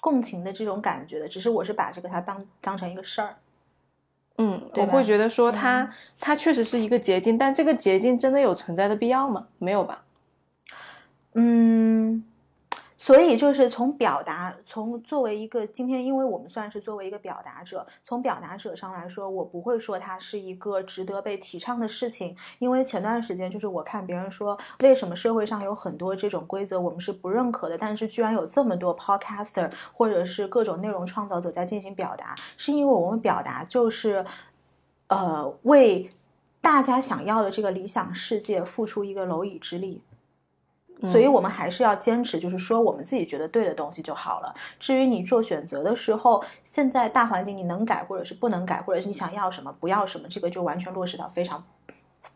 [0.00, 3.38] 共情的这种感觉的，只是我是把这个它当当成一个事儿。
[4.38, 9.48] 嗯，我会觉得说它嗯它确实是一个捷径，但这个捷径真的有存在的必要吗？
[9.58, 10.04] 没有吧？
[11.34, 12.24] 嗯，
[13.08, 34.22] 所以就是从表达，从作为一个今天，因为我们算是作为一个表达者，从表达者上来说，我不会说它是一个值得被提倡的事情，因为前段时间就是我看别人说，为什么社会上有很多这种规则我们是不认可的，但是居然有这么多 podcaster 或者是各种内容创造者在进行表达，是因为我们表达就是，
[35.06, 36.06] 呃，为
[36.60, 40.02] 大家想要的这个理想世界付出一个蝼蚁之力。
[41.02, 44.52] 所以嗯我们还是要坚持，就是说我们自己觉得对的东西就好了。
[44.80, 51.64] 至于你做选择的时候，现在大环境你能改，或者是不能改，或者是你想要什么不要什么，这个就完全落实到非常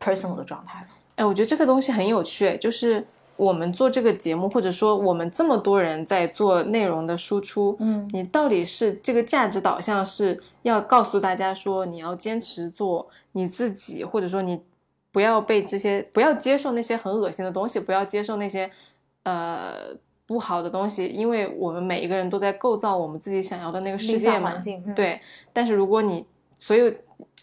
[0.00, 0.88] personal 的状态了。
[1.16, 3.04] 哎，我觉得这个东西很有趣，哎就是
[3.36, 14.62] 我们做这个节目，或者说我们这么多人在做内容的输出，嗯你到底是这个价值导向是要告诉大家说你要坚持做你自己，或者说你
[15.12, 18.68] 不要被这些不要接受那些很恶心的东西，不要接受那些
[19.22, 19.74] 呃
[20.26, 24.60] 不好的东西，因为我们每一个人都在构造我们自己想要的那个世界嘛环。
[24.60, 25.20] 境，嗯、对，
[25.52, 26.26] 但是如果你，
[26.58, 26.92] 所以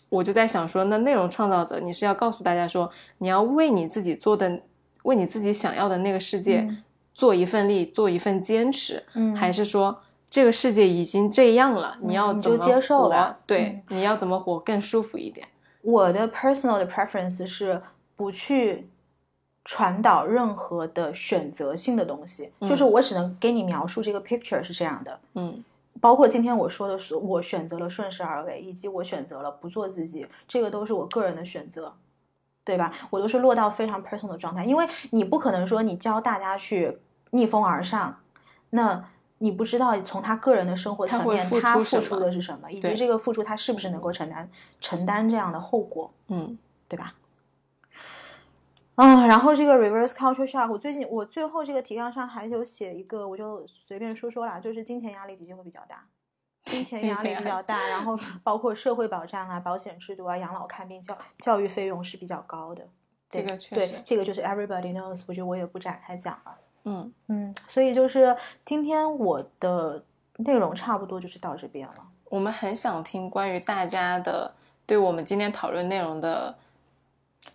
[0.09, 2.89] 我就在想说，那内容创造者，你是要告诉大家说，
[3.19, 4.59] 你要为你自己做的，
[5.03, 9.99] 为你自己想要的那个世界、嗯做一份力，做一份坚持，嗯，还是说
[10.29, 15.45] 这个世界已经这样了，你要怎么就接受活吧对，你要怎么活更舒服一点？
[15.81, 17.81] 我的 personal 的 preference 是
[18.15, 18.89] 不去
[19.63, 25.63] 传导任何的选择性的东西，就是我只能给你描述这个 picture 是这样的，嗯。
[26.01, 31.93] 包括今天我说的是，我选择了顺势而为，以及我选择了不做自己，这个都是我个人的选择，
[32.63, 32.93] 对吧？
[33.09, 36.99] 我都是落到非常 personal 的状态，因为你不可能说你教大家去
[37.31, 38.17] 逆风而上，
[38.69, 39.09] 那
[39.39, 47.15] 你不知道从他个人的生活层面他付出的是什么，以及这个付出他是不是能够承担承担这样的后果，嗯，对吧？
[48.95, 56.05] 啊，然后这个 reverse culture shock，我最近我最后这个提纲上还有写一个，我就随便说说啦，就是金钱压力的确会比较大，
[56.65, 58.13] 金钱压力比较大，然后
[58.43, 62.89] 包括社会保障啊、保险制度啊、养老看病、教教育费用是比较高的。
[63.29, 66.57] 这个确实，对，这个就是 everybody knows，我觉得我也不展开讲了。
[66.89, 68.35] 嗯嗯，所以就是
[68.65, 70.03] 今天我的
[70.37, 71.95] 内容差不多就是到这边了。
[72.25, 74.53] 我们很想听关于大家的
[74.85, 76.55] 对我们今天讨论内容的。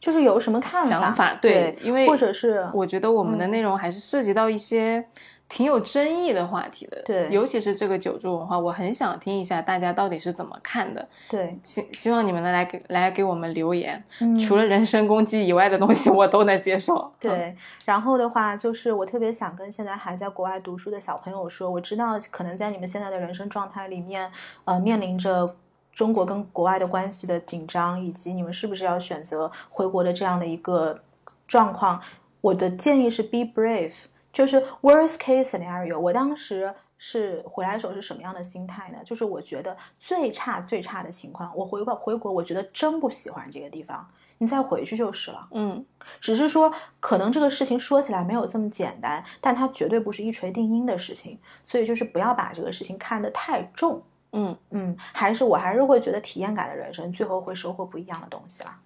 [0.01, 1.33] 就是有什么看想法？
[1.41, 5.07] 对，因为或者是我觉得我们的内容还是涉及到一些
[5.49, 7.03] 挺有争议的话题的。
[7.05, 11.09] 对，尤其是这个酒桌文化，我很想听一下大家到底是怎么看的。
[11.31, 14.03] 对，希希望你们能来给来给我们留言。
[14.41, 17.13] 除了人身攻击以外的东西，我都能接受。
[17.21, 24.31] 对，然后的话，就是我特别想跟现在还在国外读书的小朋友说，我知道可能在你们现在的人生状态里面，
[24.65, 25.57] 呃，面临着。
[25.95, 30.99] 中国跟国外的关系的紧张，以及你们是不是要选择回国的这样的一个
[31.47, 32.03] 状况，
[32.41, 33.95] 我的建议是 be brave，
[34.35, 35.99] 就是 worst case scenario。
[35.99, 38.99] 我当时是回来的时候是什么样的心态呢？
[39.05, 44.07] 就是我觉得最差最差的情况，我回国回国，我觉得真不喜欢这个地方，
[44.39, 45.49] 你再回去就是了。
[45.53, 45.85] 嗯，
[46.21, 54.03] 只是说可能这个事情说起来没有这么简单，但它绝对不是一锤定音的事情，所以就是不要把这个事情看得太重。
[54.33, 58.81] 嗯嗯，还是我还是会觉得体验感的人生最后会收获不一样的东西啦，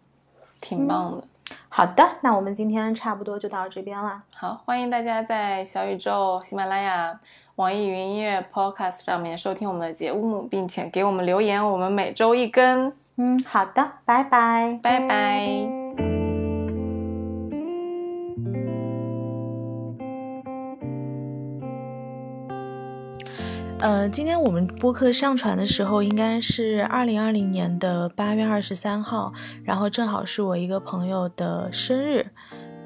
[0.60, 1.26] 挺棒的。
[1.68, 4.22] 好的，那我们今天差不多就到这边了。
[4.34, 7.18] 好，欢迎大家在小宇宙、喜马拉雅、
[7.56, 12.92] 网易云音乐 Podcast 上面收听我们的节目，并且给我们留言，我们每周一更。
[13.16, 15.77] 嗯，好的，拜拜，拜拜。
[23.80, 32.26] 呃，今天我们播客上传的时候应该是二零二零年的八月二十三号，然后正好是我一个朋友的生日。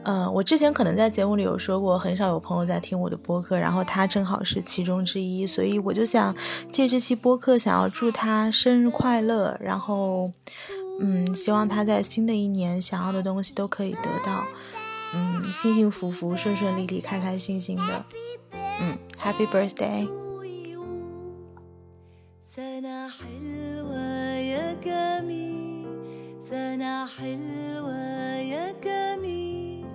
[0.05, 6.37] 呃，我之前可能在节目里有说过，很少有朋友在听我的播客，然后他正好是其中之一，所以我就想
[6.71, 10.31] 借这期播客，想要祝他生日快乐，然后，
[11.01, 14.45] 嗯，希望他在新的一年想要的东西都可以得到，
[15.15, 18.05] 嗯，幸幸福福、顺顺利利、开开心心的，
[18.81, 20.32] 嗯，Happy Birthday。
[22.52, 25.88] سنة حلوة يا جميل
[26.42, 29.88] سنة حلوة يا جميل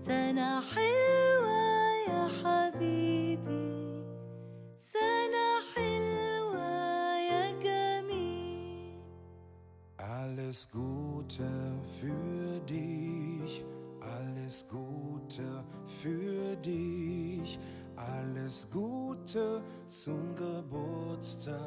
[0.00, 1.62] سنة حلوة
[2.08, 4.04] يا حبيبي
[4.76, 8.98] سنة حلوة يا جميل
[9.98, 11.50] Alles Gute
[11.98, 13.64] für dich,
[14.00, 15.64] alles Gute
[16.00, 17.58] für dich.
[17.97, 21.57] Alles Gute zum Geburtstag,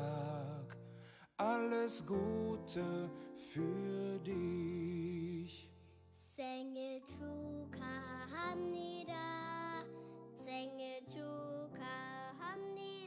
[1.37, 5.69] alles Gute für dich.
[6.15, 9.83] Senge Chuka Hamnida,
[10.39, 13.00] Senge Chuka Hamnida.